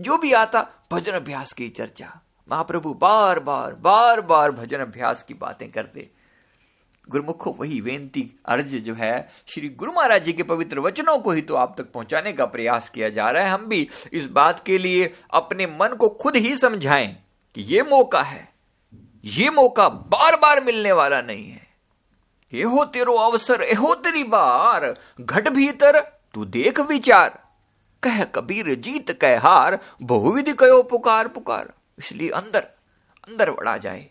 जो 0.00 0.18
भी 0.18 0.32
आता 0.32 0.68
भजन 0.92 1.12
अभ्यास 1.12 1.52
की 1.52 1.68
चर्चा। 1.68 2.20
महाप्रभु 2.50 2.94
बार 2.94 3.40
बार 3.40 3.74
बार 3.74 4.20
बार 4.20 4.50
भजन 4.50 4.78
अभ्यास 4.78 5.22
की 5.22 5.34
बातें 5.34 5.70
करते। 5.70 6.10
गुरुमुखो, 7.08 7.50
वही 7.50 7.80
बेनती 7.80 8.40
अर्ज़ 8.46 8.76
जो 8.76 8.94
है, 8.94 9.28
श्री 9.46 9.68
गुरु 9.68 9.92
महाराज 9.92 10.24
जी 10.24 10.32
के 10.32 10.42
पवित्र 10.42 10.80
वचनों 10.80 11.18
को 11.18 11.30
ही 11.30 11.42
तो 11.42 11.54
आप 11.54 11.74
तक 11.78 11.92
पहुँचाने 11.92 12.32
का 12.32 12.46
प्रयास 12.46 12.88
किया 12.88 13.08
जा 13.08 13.30
रहा 13.30 13.44
है। 13.44 13.50
हम 13.50 13.66
भी 13.66 13.88
इस 14.12 14.26
बात 14.26 14.64
के 14.66 14.78
लिए 14.78 15.12
अपने 15.30 15.66
मन 15.66 15.94
को 15.94 16.08
खुद 16.08 16.36
ही 16.36 16.56
समझाएँ 16.56 17.16
कि 17.54 17.62
ये 17.62 17.82
मौका 17.82 18.22
है। 18.22 18.52
ये 19.24 19.50
मौका 19.50 19.88
बार 19.88 20.36
बार 20.36 20.64
मिलने 20.64 20.92
वाला 20.92 21.20
नहीं 21.20 21.50
है। 21.50 21.66
ये 22.54 22.62
हो 22.62 22.84
तेरो 22.84 23.14
अवसर, 23.14 23.62
एहो 23.62 23.94
तेरी 23.94 24.24
बार, 24.24 24.94
घट 25.20 25.48
भीतर 25.48 26.00
तू 26.34 26.44
देख 26.44 26.80
विचार। 26.80 27.45
कह 28.06 28.22
कबीर 28.34 28.74
जीत 28.76 29.10
कह 29.12 29.40
हार, 29.40 29.78
बहुविधि 30.02 30.52
कहो 30.54 30.82
पुकार 30.84 31.28
पुकार। 31.28 31.72
इसलिए 31.98 32.30
अंदर 32.32 32.60
अंदर 33.24 33.50
बढ़ा 33.50 33.76
जाए। 33.78 34.06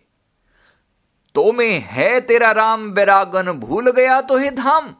तो 1.35 1.51
में 1.51 1.79
है 1.81 2.19
तेरा 2.21 2.51
राम 2.51 2.91
बैरागन, 2.91 3.51
भूल 3.51 3.91
गया 3.91 4.21
तो 4.21 4.37
हे 4.37 4.49
धाम। 4.51 4.93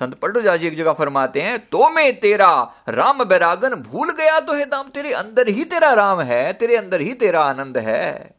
संत 0.00 0.14
पलटूदास 0.14 0.60
जी 0.60 0.66
एक 0.66 0.76
जगह 0.76 0.92
फरमाते 0.92 1.40
हैं 1.40 1.58
तो 1.66 1.88
में 1.90 2.20
तेरा 2.20 2.50
राम 2.88 3.24
बैरागन, 3.24 3.74
भूल 3.74 4.12
गया 4.12 4.38
तो 4.40 4.54
हे 4.54 4.64
धाम। 4.66 4.88
तेरे 4.88 5.12
अंदर 5.12 5.48
ही 5.48 5.64
तेरा 5.64 5.92
राम 5.94 6.20
है, 6.20 6.52
तेरे 6.52 6.76
अंदर 6.76 7.00
ही 7.00 7.12
तेरा 7.14 7.42
आनंद 7.42 7.78
है। 7.78 8.34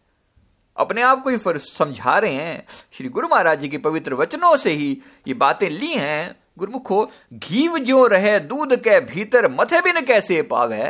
अपने 0.78 1.02
आप 1.02 1.22
को 1.24 1.30
ही 1.30 1.38
समझा 1.60 2.18
रहे 2.18 2.34
हैं। 2.34 2.66
श्री 2.94 3.10
गुरु 3.10 3.28
महाराज 3.28 3.60
जी 3.60 3.68
के 3.68 3.78
पवित्र 3.78 4.13
वचनों 4.13 4.56
से 4.58 4.72
ही 4.72 5.02
ये 5.28 5.34
बातें 5.34 5.70
ली 5.70 5.94
हैं। 5.94 6.42
गुरुमुखो 6.58 7.06
घीव 7.34 7.78
जो 7.78 8.06
रहे, 8.08 8.39
दूध 8.39 8.76
के 8.76 9.00
भीतर 9.02 9.52
मथे 9.52 9.82
बिन 9.82 10.02
कैसे 10.02 10.42
पावे? 10.42 10.84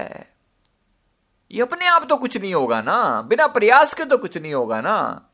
ये 1.51 1.61
अपने 1.61 1.87
आप 1.87 2.07
तो 2.09 2.15
कुछ 2.15 2.37
नहीं 2.37 2.53
होगा 2.53 2.81
ना, 2.81 3.21
बिना 3.21 3.47
प्रयास 3.47 3.93
के 3.93 4.05
तो 4.05 4.17
कुछ 4.17 4.37
नहीं 4.37 4.53
होगा 4.53 4.81
ना। 4.81 5.29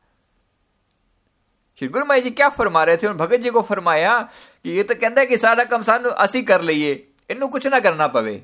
श्री 1.78 1.88
गुरु 1.88 2.20
जी 2.20 2.30
क्या 2.30 2.48
फरमा 2.48 2.82
रहे 2.84 2.96
थे? 2.96 3.06
उन 3.06 3.16
भगत 3.16 3.40
जी 3.40 3.50
को 3.50 3.62
फरमाया 3.62 4.18
कि 4.64 4.70
ये 4.70 4.82
तो 4.82 4.94
कहता 4.94 5.20
है 5.20 5.26
कि 5.26 5.36
सारा 5.36 5.64
कम 5.64 5.82
सानू 5.82 6.10
असी 6.10 6.42
कर 6.42 6.62
लिए 6.62 6.92
इन 7.30 7.46
कुछ 7.46 7.66
ना 7.66 7.80
करना 7.80 8.06
पवे। 8.06 8.34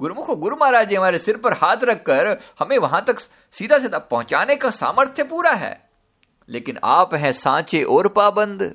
गुरुमुखो 0.00 0.36
गुरु 0.36 0.56
महाराज 0.56 0.88
जी 0.88 0.94
हमारे 0.94 1.18
सिर 1.18 1.36
पर 1.36 1.52
हाथ 1.52 1.84
रखकर 1.84 2.28
हमें 2.58 2.76
वहाँ 2.78 3.04
तक 3.04 3.20
सीधा 3.54 3.78
सीधा 3.78 3.98
पहुँचाने 3.98 4.56
का 4.56 4.70
सामर्थ्य 4.70 5.24
पूरा 5.24 5.50
है। 5.50 5.90
लेकिन 6.48 6.78
आप 6.84 7.14
हैं 7.14 7.32
सांचे 7.32 7.82
और 7.82 8.08
पाबंद, 8.08 8.74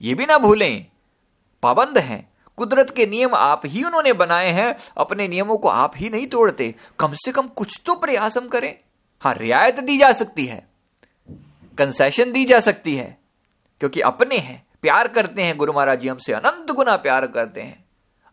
ये 0.00 0.14
भी 0.14 0.26
ना 0.26 0.38
भूलें। 0.38 0.86
पाबंद 1.66 1.98
हैं। 1.98 2.32
कुदरत 2.56 2.90
के 2.90 3.06
नियम 3.06 3.34
आप 3.34 3.62
ही 3.64 3.84
उन्होंने 3.84 4.12
बनाए 4.12 4.50
हैं, 4.50 4.76
अपने 4.96 5.28
नियमों 5.28 5.56
को 5.56 5.68
आप 5.68 5.92
ही 5.96 6.10
नहीं 6.10 6.26
तोड़ते। 6.26 6.74
कम 6.98 7.12
से 7.12 7.32
कम 7.32 7.48
कुछ 7.48 7.80
तो 7.86 7.94
प्रयास 7.94 8.36
हम 8.36 8.48
करें। 8.48 8.78
हाँ 9.20 9.34
रियायत 9.34 9.80
दी 9.80 9.98
जा 9.98 10.12
सकती 10.12 10.46
है। 10.46 10.68
कंसेशन 11.78 12.32
दी 12.32 12.44
जा 12.44 12.60
सकती 12.60 12.96
है। 12.96 13.18
क्योंकि 13.80 14.00
अपने 14.00 14.38
हैं, 14.38 14.66
प्यार 14.82 15.08
करते 15.08 15.42
हैं 15.42 15.56
गुरु 15.56 15.72
महाराज 15.72 16.00
जी, 16.00 16.08
हमसे 16.08 16.32
अनंत 16.32 16.70
गुना 16.70 16.96
प्यार 16.96 17.26
करते 17.26 17.60
हैं। 17.60 17.84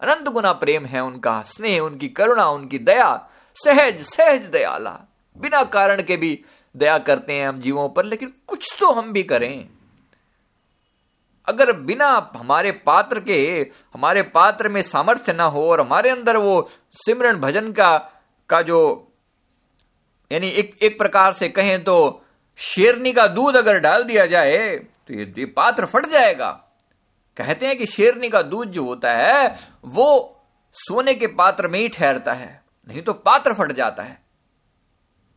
अनंत 0.02 0.30
गुना 0.30 0.54
प्रेम 0.54 0.86
है 0.86 1.00
उनका, 1.00 1.42
स्नेह, 1.42 1.80
उनकी 1.80 2.08
करुणा, 2.08 2.50
उनकी 2.50 2.80
दया। 2.80 3.30
सहज 3.56 4.02
सहज 4.02 4.42
दयाला। 4.42 5.00
बिना 5.38 5.64
कारण 5.64 6.04
के 6.04 6.18
भी 6.18 6.46
दया 6.76 6.98
करते 6.98 7.34
हैं 7.34 7.48
हम 7.48 7.60
जीवों 7.60 7.90
पर, 7.90 8.06
लेकिन 8.06 8.34
कुछ 8.48 8.78
तो 8.80 8.92
हम 8.92 9.14
भी 9.14 9.24
करें। 9.24 9.70
अगर 11.48 11.72
बिना 11.78 12.08
हमारे 12.36 12.72
पात्र 12.86 13.20
के, 13.20 13.38
हमारे 13.94 14.22
पात्र 14.32 14.70
में 14.70 14.82
सामर्थ्य 14.82 15.34
ना 15.34 15.44
हो 15.46 15.70
और 15.70 15.82
हमारे 15.82 16.10
अंदर 16.10 16.38
वो 16.38 16.70
सिमरन 16.98 17.40
भजन 17.40 17.72
का 17.72 17.98
का 18.50 18.62
जो, 18.62 18.80
यानी 20.32 20.48
एक 20.50 20.78
एक 20.82 20.98
प्रकार 20.98 21.34
से 21.34 21.50
कहें 21.50 21.84
तो 21.84 22.24
शेरनी 22.60 23.12
का 23.14 23.28
दूध 23.30 23.56
अगर 23.56 23.80
डाल 23.80 24.04
दिया 24.04 24.26
जाए 24.26 24.76
तो 24.78 25.14
ये 25.14 25.46
पात्र 25.48 25.86
फट 25.86 26.06
जाएगा। 26.08 26.50
कहते 27.38 27.68
हैं 27.68 27.78
कि 27.78 27.86
शेरनी 27.88 28.30
का 28.30 28.42
दूध 28.44 28.72
जो 28.72 28.84
होता 28.86 29.14
है, 29.14 29.56
वो 29.86 30.40
सोने 30.76 31.14
के 31.14 31.28
पात्र 31.30 31.68
में 31.68 31.80
ही 31.80 31.88
ठहरता 31.90 32.34
है, 32.34 32.62
नहीं 32.88 33.02
तो 33.02 33.14
पात्र 33.14 33.54
फट 33.54 33.72
जाता 33.72 34.04
है। 34.04 34.22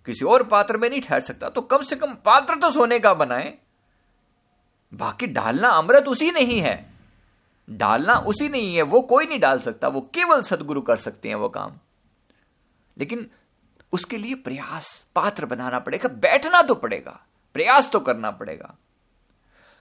किसी 0.06 0.24
और 0.24 0.42
पात्र 0.44 0.76
में 0.76 0.88
नहीं 0.90 1.00
ठहर 1.00 1.20
सकता 1.22 1.48
तो 1.48 1.60
कम 1.62 1.82
से 1.82 1.96
कम 1.96 2.12
पात्र 2.24 2.54
तो 2.56 2.70
सोने 2.70 2.98
का 2.98 3.12
बनाए। 3.14 3.52
बाकी 4.94 5.26
डालना 5.26 5.68
अमृत 5.68 6.04
उसी 6.08 6.30
नहीं 6.30 6.60
है। 6.60 6.86
डालना 7.70 8.14
उसी 8.14 8.48
नहीं 8.48 8.76
है, 8.76 8.82
वो 8.82 9.00
कोई 9.00 9.26
नहीं 9.26 9.40
डाल 9.40 9.58
सकता, 9.58 9.88
वो 9.88 10.00
केवल 10.00 10.42
सदगुरु 10.42 10.80
कर 10.80 10.96
सकते 10.96 11.28
हैं 11.28 11.36
वो 11.36 11.48
काम। 11.48 11.72
लेकिन 12.98 13.30
उसके 13.92 14.18
लिए 14.18 14.34
प्रयास, 14.34 15.04
पात्र 15.14 15.46
बनाना 15.46 15.78
पड़ेगा, 15.78 16.08
बैठना 16.08 16.62
तो 16.62 16.74
पड़ेगा, 16.74 17.26
प्रयास 17.54 17.90
तो 17.90 18.00
करना 18.00 18.30
पड़ेगा। 18.30 18.78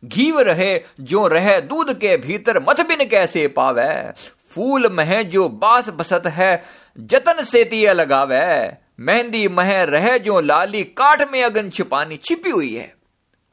घीव 0.06 0.40
रहे, 0.40 0.82
जो 1.00 1.28
रहे, 1.28 1.62
दूध 1.62 2.00
के 2.00 2.18
भीतर 2.18 2.60
मत 2.70 2.82
बिन 2.82 3.10
कैसे 3.10 3.48
पावे। 3.48 4.12
फूल 4.50 4.94
मह, 4.94 5.24
जो 5.24 5.50
बास 5.50 5.90
बसत 5.90 6.24
है, 6.26 6.64
जतन 7.00 7.44
से 7.44 7.64
तिया 7.64 7.94
लगावे। 7.94 8.78
मेहंदी 9.00 9.48
मह, 9.48 9.84
रहे, 9.84 10.20
जो 10.20 10.40
लाली 10.40 10.84
काट 10.84 11.32
में 11.32 11.44
अगन 11.44 11.70
छिपानी 11.70 12.18
छिपी 12.18 12.50
हुई 12.50 12.76
है। 12.76 12.96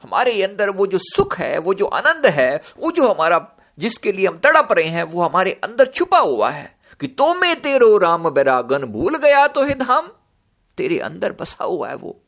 हमारे 0.03 0.41
अंदर 0.43 0.69
वो 0.69 0.87
जो 0.87 0.97
सुख 0.97 1.37
है, 1.37 1.57
वो 1.57 1.73
जो 1.73 1.85
आनंद 1.85 2.25
है, 2.25 2.61
वो 2.77 2.91
जो 2.91 3.07
हमारा, 3.13 3.47
जिसके 3.79 4.11
लिए 4.11 4.27
हम 4.27 4.37
तड़प 4.37 4.71
रहे 4.71 4.87
हैं, 4.87 5.03
वो 5.03 5.21
हमारे 5.21 5.51
अंदर 5.63 5.85
छुपा 5.85 6.19
हुआ 6.19 6.49
है 6.49 6.75
कि 6.99 7.07
तो 7.07 7.33
में 7.33 7.61
तेरो 7.61 7.97
राम 7.97 8.29
बैरागन 8.29 8.85
भूल 8.85 9.17
गया 9.17 9.47
तो 9.47 9.63
हे 9.63 9.73
धाम। 9.75 10.07
तेरे 10.77 10.99
अंदर 10.99 11.31
बसा 11.31 11.63
हुआ 11.63 11.89
है 11.89 11.95
वो। 11.95 12.19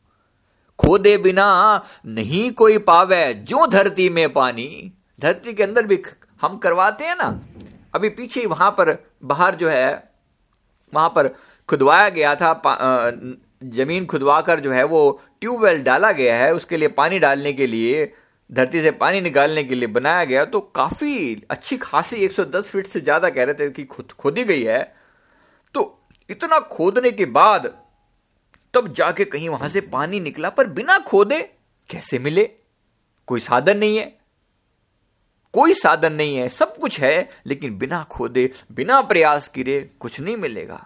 खोदे 0.78 1.16
बिना 1.18 1.82
नहीं 2.06 2.50
कोई 2.52 2.78
पावे 2.78 3.34
जो 3.34 3.66
धरती 3.66 4.08
में 4.08 4.32
पानी। 4.32 4.92
धरती 5.20 5.52
के 5.52 5.62
अंदर 5.62 5.86
भी 5.86 6.02
हम 6.42 6.56
करवाते 6.56 7.04
हैं 7.04 7.16
ना। 7.16 7.28
अभी 7.94 8.08
पीछे 8.08 8.46
वहाँ 8.46 8.70
पर, 8.70 8.96
बाहर 9.24 9.54
जो 9.54 9.68
है, 9.68 10.12
वहाँ 10.94 11.08
पर 11.08 11.28
खुदवाया 11.68 12.08
गया 12.08 12.34
था 12.34 12.52
ज़मीन 13.64 14.06
खुदवा 14.06 14.40
कर 14.40 14.60
जो 14.60 14.72
है 14.72 14.84
वो 14.84 15.20
ट्यूबवेल 15.42 15.82
डाला 15.82 16.10
गया 16.12 16.36
है, 16.38 16.52
उसके 16.54 16.76
लिए 16.76 16.88
पानी 16.90 17.18
डालने 17.18 17.52
के 17.52 17.66
लिए, 17.66 18.12
धरती 18.50 18.80
से 18.82 18.90
पानी 18.92 19.20
निकालने 19.20 19.64
के 19.64 19.74
लिए 19.74 19.88
बनाया 19.88 20.24
गया 20.24 20.44
तो 20.44 20.60
काफ़ी 20.74 21.42
अच्छी 21.50 21.76
खासी 21.76 22.16
110 22.18 22.66
फीट 22.66 22.86
से 22.86 23.00
ज़्यादा 23.00 23.28
कह 23.30 23.44
रहे 23.44 23.54
थे 23.54 23.70
कि 23.70 23.84
खुद, 23.84 24.12
खोदी 24.12 24.44
गई 24.44 24.62
है। 24.62 24.82
तो 25.74 26.08
इतना 26.30 26.58
खोदने 26.58 27.10
के 27.10 27.24
बाद 27.24 27.66
तब 28.74 28.92
जाके 28.92 29.24
कहीं 29.24 29.48
वहाँ 29.48 29.68
से 29.68 29.80
पानी 29.80 30.20
निकला, 30.20 30.50
पर 30.50 30.66
बिना 30.66 30.98
खोदे 30.98 31.40
कैसे 31.90 32.18
मिले? 32.18 32.44
कोई 33.28 33.40
साधन 33.40 33.78
नहीं 33.78 33.96
है। 33.98 34.14
कोई 35.54 35.72
साधन 35.72 36.12
नहीं 36.12 36.36
है, 36.36 36.48
सब 36.48 36.76
कुछ 36.76 37.00
है, 37.00 37.28
लेकिन 37.46 37.76
बिना 37.78 38.02
खोदे, 38.10 38.50
बिना 38.72 39.00
प्रयास 39.02 39.48
किए 39.48 39.80
कुछ 40.00 40.20
नहीं 40.20 40.36
मिलेगा। 40.36 40.84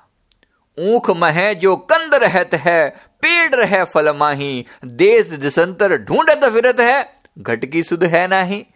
ऊख 0.80 1.10
मह 1.10 1.52
जो 1.52 1.76
कंद 1.76 2.14
रहत 2.14 2.50
है, 2.54 2.90
पेड़ 3.22 3.54
रहे 3.54 3.84
फल 3.84 4.16
माही, 4.16 4.66
देश 4.84 5.26
दिसंतर 5.26 5.96
ढूंढत 5.96 6.40
फिरत 6.44 6.80
है 6.80 7.22
घटकी 7.38 7.82
सुध 7.82 8.04
है 8.04 8.28
नाही। 8.28 8.66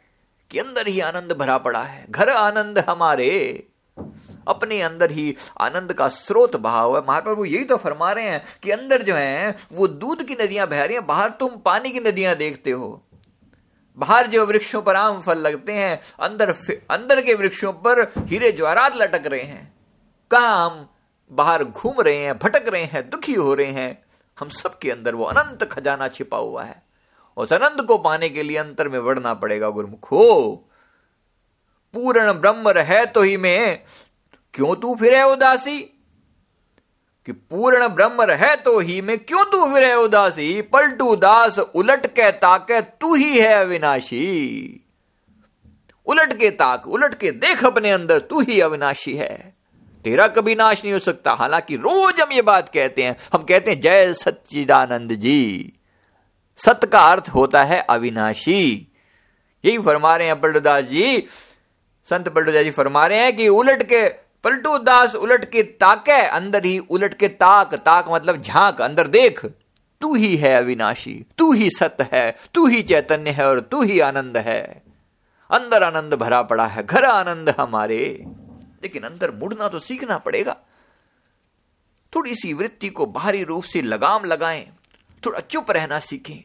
कि 0.50 0.58
अंदर 0.58 0.86
ही 0.86 1.00
आनंद 1.00 1.32
भरा 1.32 1.58
पड़ा 1.58 1.82
है, 1.82 2.06
घर 2.10 2.30
आनंद 2.30 2.78
हमारे। 2.78 3.66
अपने 4.48 4.82
अंदर 4.82 5.10
ही 5.10 5.36
आनंद 5.60 5.92
का 5.92 6.08
स्रोत 6.08 6.56
बहा 6.56 6.80
हुआ 6.80 7.00
है। 7.00 7.04
महाप्रभु 7.08 7.44
यही 7.44 7.64
तो 7.64 7.76
फरमा 7.76 8.12
रहे 8.12 8.24
हैं 8.24 8.44
कि 8.62 8.70
अंदर 8.70 9.02
जो 9.02 9.14
है, 9.14 9.56
वो 9.72 9.88
दूध 9.88 10.22
की 10.22 10.36
नदियाँ 10.40 10.68
बह 10.68 10.84
रही 10.84 10.96
हैं, 10.96 11.06
बाहर 11.06 11.30
तुम 11.30 11.48
पानी 11.48 11.90
की 11.90 12.00
नदियाँ 12.00 12.34
देखते 12.34 12.70
हो। 12.70 13.02
बाहर 13.96 14.26
जो 14.26 14.46
वृक्षों 14.46 14.82
पर 14.82 14.96
आम 14.96 15.20
फल 15.20 15.38
लगते 15.38 15.72
हैं, 15.72 16.00
अंदर 16.20 16.50
अंदर 16.90 17.20
के 17.20 17.34
वृक्षों 17.34 17.72
पर 17.72 18.12
हीरे 18.18 18.52
ज्वारात 18.52 18.96
लटक 18.96 19.22
रहे 19.26 19.42
हैं। 19.42 19.74
कहा 20.30 20.88
बाहर 21.32 21.64
घूम 21.64 22.00
रहे 22.00 22.16
हैं, 22.16 22.38
भटक 22.38 22.68
रहे 22.68 22.84
हैं, 22.84 23.10
दुखी 23.10 23.34
हो 23.34 23.54
रहे 23.54 23.72
हैं, 23.72 24.04
हम 24.40 24.48
सबके 24.48 24.90
अंदर 24.90 25.14
वो 25.14 25.24
अनंत 25.24 25.64
खजाना 25.64 26.08
छिपा 26.08 26.36
हुआ 26.36 26.64
है। 26.64 26.82
उस 27.36 27.52
अनंत 27.52 27.86
को 27.86 27.98
पाने 27.98 28.28
के 28.28 28.42
लिए 28.42 28.56
अंतर 28.56 28.88
में 28.88 29.04
बढ़ना 29.04 29.34
पड़ेगा, 29.34 29.68
गुरुमुखो। 29.68 30.50
पूर्ण 31.92 32.32
ब्रह्म 32.32 32.68
रहे 32.68 33.06
तो 33.06 33.22
ही 33.22 33.36
में, 33.36 33.84
क्यों 34.54 34.76
तू 34.76 34.94
फिर 34.94 35.22
उदासी? 35.22 35.80
कि 37.26 37.32
पूर्ण 37.32 37.88
ब्रह्म 37.88 38.22
रहे 38.22 38.56
तो 38.56 38.78
ही 38.78 39.00
में, 39.00 39.18
क्यों 39.18 39.44
तू 39.44 39.74
फिर 39.74 39.94
उदासी? 39.94 40.62
पलटू 40.62 41.16
दास, 41.16 41.58
उलट 41.58 42.06
के 42.06 42.32
ताके, 42.32 42.80
तू 42.80 43.14
ही 43.14 43.38
है 43.38 43.54
अविनाशी। 43.54 44.80
उलट 46.06 46.38
के 46.38 46.50
ताक, 46.50 46.86
उलट 46.86 47.14
के 47.14 47.30
देख 47.30 47.64
अपने 47.64 47.90
अंदर, 47.90 48.20
तू 48.20 48.40
ही 48.40 48.60
अविनाशी 48.60 49.16
है। 49.16 49.56
तेरा 50.04 50.26
कभी 50.28 50.54
नाश 50.54 50.84
नहीं 50.84 50.92
हो 50.92 50.98
सकता। 50.98 51.32
हालाँकि 51.32 51.76
रोज 51.76 52.20
हम 52.20 52.32
ये 52.32 52.42
बात 52.42 52.68
कहते 52.68 53.02
हैं। 53.02 53.16
हम 53.32 53.42
कहते 53.42 53.70
हैं, 53.70 53.80
जय 53.80 54.12
सच्चिदानंद 54.12 55.12
जी। 55.12 55.72
सत 56.56 56.84
का 56.92 57.00
अर्थ 57.00 57.28
होता 57.28 57.62
है 57.64 57.80
अविनाशी। 57.80 58.92
यही 59.64 59.78
फरमा 59.78 60.16
रहे 60.16 60.26
हैं 60.26 60.40
पलटूदास 60.40 60.84
जी। 60.84 61.24
संत 62.04 62.28
पलटूदास 62.28 62.64
जी 62.64 62.70
फरमा 62.70 63.06
रहे 63.06 63.20
हैं 63.20 63.36
कि 63.36 63.48
उलट 63.48 63.82
के 63.82 64.08
पलटू 64.44 64.78
दास 64.78 65.14
उलट 65.14 65.50
के 65.50 65.62
ताके, 65.62 66.26
अंदर 66.26 66.64
ही 66.64 66.78
उलट 66.78 67.14
के 67.14 67.28
ताक। 67.28 67.74
ताक 67.74 68.06
मतलब 68.08 68.42
झाँक, 68.42 68.80
अंदर 68.82 69.06
देख। 69.06 69.46
तू 70.00 70.14
ही 70.14 70.36
है 70.36 70.54
अविनाशी, 70.54 71.24
तू 71.38 71.52
ही 71.52 71.70
सत्य 71.70 72.08
है, 72.12 72.36
तू 72.54 72.66
ही 72.66 72.82
चैतन्य 72.82 73.30
है 73.30 73.48
और 73.48 73.60
तू 73.60 73.82
ही 73.82 74.00
आनंद 74.00 74.36
है। 74.36 74.82
अंदर 75.50 75.82
आनंद 75.82 76.14
भरा 76.14 76.42
पड़ा 76.42 76.66
है, 76.66 76.86
घर 76.86 77.04
आनंद 77.04 77.54
हमारे। 77.60 78.24
लेकिन 78.84 79.02
अंदर 79.04 79.30
मुड़ना 79.32 79.68
तो 79.68 79.78
सीखना 79.80 80.18
पड़ेगा। 80.20 80.56
थोड़ी 82.12 82.34
सी 82.34 82.52
वृत्ति 82.54 82.88
को 82.90 83.06
बाहरी 83.08 83.42
रूप 83.44 83.64
से 83.64 83.82
लगाम 83.82 84.24
लगाएँ, 84.26 84.66
थोड़ा 85.22 85.40
चुप 85.40 85.70
रहना 85.70 85.98
सीखें, 86.00 86.44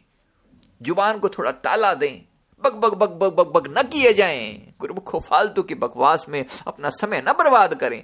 ज़ुबान 0.81 1.19
को 1.19 1.29
थोड़ा 1.29 1.51
ताला 1.59 1.93
दें, 1.93 2.21
bug 2.63 2.73
bug 2.75 2.93
bug 2.93 3.09
bug 3.13 3.33
bug 3.33 3.51
bug 3.53 3.67
न 3.77 3.83
किए 3.83 4.13
जाएँ, 4.13 4.73
गुरुमुखो, 4.79 5.19
फालतू 5.19 5.63
की 5.63 5.75
बकवास 5.75 6.25
में 6.29 6.43
अपना 6.67 6.89
समय 6.91 7.21
न 7.21 7.33
बर्बाद 7.33 7.73
करें। 7.75 8.03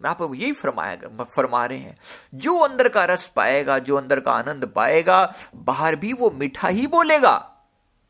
मैं 0.00 0.10
आपको 0.10 0.34
यही 0.34 0.52
फरमाएगा 0.54 1.24
फरमा 1.26 1.64
रहे 1.66 1.78
हैं, 1.78 1.96
जो 2.34 2.56
अंदर 2.58 2.88
का 2.88 3.04
रस 3.04 3.30
पाएगा, 3.36 3.78
जो 3.78 3.96
अंदर 3.96 4.20
का 4.20 4.32
आनंद 4.32 4.66
पाएगा, 4.66 5.34
बाहर 5.56 5.96
भी 5.96 6.12
वो 6.12 6.30
मीठा 6.30 6.68
ही 6.68 6.86
बोलेगा। 6.88 7.36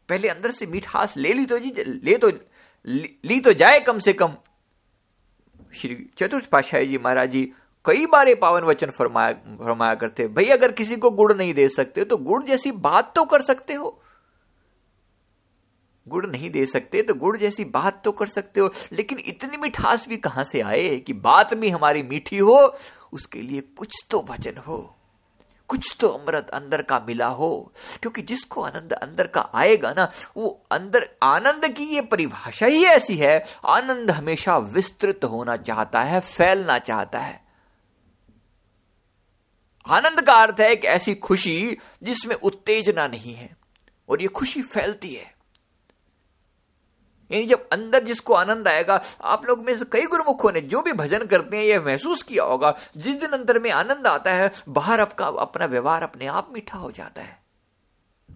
पहले 0.08 0.28
अंदर 0.28 0.50
से 0.50 0.66
मिठास 0.66 1.16
ले 1.16 1.32
ली 1.32 1.46
तो 1.46 1.58
जी, 1.58 1.72
ले 1.78 2.16
तो 2.16 2.30
ली 2.86 3.40
तो 3.40 3.52
जाए 3.54 3.80
कम 3.80 3.98
से 3.98 4.12
कम। 4.12 4.36
श्री 5.74 6.06
चतुर्थ 6.18 6.46
पाशाही 6.46 6.86
जी 6.86 6.98
महाराज 6.98 7.30
जी 7.30 7.52
कई 7.84 8.06
बार 8.06 8.28
ये 8.28 8.34
पावन 8.34 8.62
वचन 8.62 8.90
फरमाया 8.90 9.32
फरमाया 9.32 9.94
करते 9.94 10.26
भाई, 10.28 10.44
अगर 10.44 10.72
किसी 10.72 10.96
को 10.96 11.10
गुड़ 11.10 11.32
नहीं 11.32 11.54
दे 11.54 11.68
सकते 11.68 12.04
तो 12.04 12.16
गुड़ 12.16 12.42
जैसी 12.44 12.72
बात 12.72 13.12
तो 13.16 13.24
कर 13.24 13.42
सकते 13.42 13.74
हो। 13.74 14.00
गुड़ 16.06 16.26
नहीं 16.26 16.50
दे 16.50 16.64
सकते 16.66 17.02
तो 17.02 17.14
गुड़ 17.14 17.36
जैसी 17.36 17.64
बात 17.64 18.00
तो 18.04 18.12
कर 18.12 18.26
सकते 18.26 18.60
हो। 18.60 18.70
लेकिन 18.92 19.18
इतनी 19.18 19.56
मिठास 19.56 20.08
भी 20.08 20.16
कहाँ 20.16 20.44
से 20.44 20.60
आए 20.60 20.96
कि 20.96 21.12
बात 21.12 21.54
भी 21.54 21.70
हमारी 21.70 22.02
मीठी 22.02 22.38
हो, 22.38 22.76
उसके 23.12 23.42
लिए 23.42 23.60
कुछ 23.78 24.04
तो 24.10 24.24
वचन 24.30 24.56
हो। 24.66 24.93
कुछ 25.74 25.96
तो 26.00 26.08
अमृत 26.08 26.50
अंदर 26.50 26.82
का 26.82 27.04
मिला 27.08 27.26
हो, 27.26 27.72
क्योंकि 28.02 28.22
जिसको 28.22 28.62
आनंद 28.62 28.92
अंदर 28.92 29.26
का 29.26 29.50
आएगा 29.54 29.92
ना, 29.92 30.10
वो 30.36 30.66
अंदर, 30.70 31.08
आनंद 31.22 31.68
की 31.68 31.84
ये 31.84 32.00
परिभाषा 32.00 32.66
ही 32.66 32.84
ऐसी 32.84 33.16
है, 33.16 33.44
आनंद 33.66 34.10
हमेशा 34.10 34.56
विस्तृत 34.56 35.24
होना 35.24 35.56
चाहता 35.56 36.00
है, 36.00 36.20
फैलना 36.20 36.78
चाहता 36.78 37.18
है। 37.18 37.44
आनंद 39.88 40.20
का 40.20 40.32
अर्थ 40.32 40.60
है 40.60 40.72
एक 40.72 40.84
ऐसी 40.84 41.14
खुशी 41.14 41.78
जिसमें 42.02 42.36
उत्तेजना 42.36 43.06
नहीं 43.06 43.34
है, 43.34 43.56
और 44.08 44.22
ये 44.22 44.28
खुशी 44.28 44.62
फैलती 44.62 45.14
है। 45.14 45.33
यानी 47.34 47.46
जब 47.46 47.68
अंदर 47.68 48.04
जिसको 48.04 48.34
आनंद 48.34 48.68
आएगा, 48.68 49.02
आप 49.22 49.46
लोग 49.46 49.64
में 49.64 49.78
से 49.78 49.84
कई 49.92 50.06
गुरुमुखों 50.06 50.52
ने 50.52 50.60
जो 50.60 50.82
भी 50.82 50.92
भजन 50.92 51.26
करते 51.26 51.56
हैं, 51.56 51.64
यह 51.64 51.80
महसूस 51.80 52.22
किया 52.22 52.44
होगा, 52.44 52.76
जिस 52.96 53.16
दिन 53.16 53.30
अंदर 53.30 53.58
में 53.58 53.70
आनंद 53.70 54.06
आता 54.06 54.32
है, 54.32 54.52
बाहर 54.68 55.00
आपका 55.00 55.26
अपना 55.26 55.66
व्यवहार 55.66 56.02
अपने 56.02 56.26
आप 56.26 56.50
मीठा 56.52 56.78
हो 56.78 56.90
जाता 56.90 57.22
है। 57.22 57.42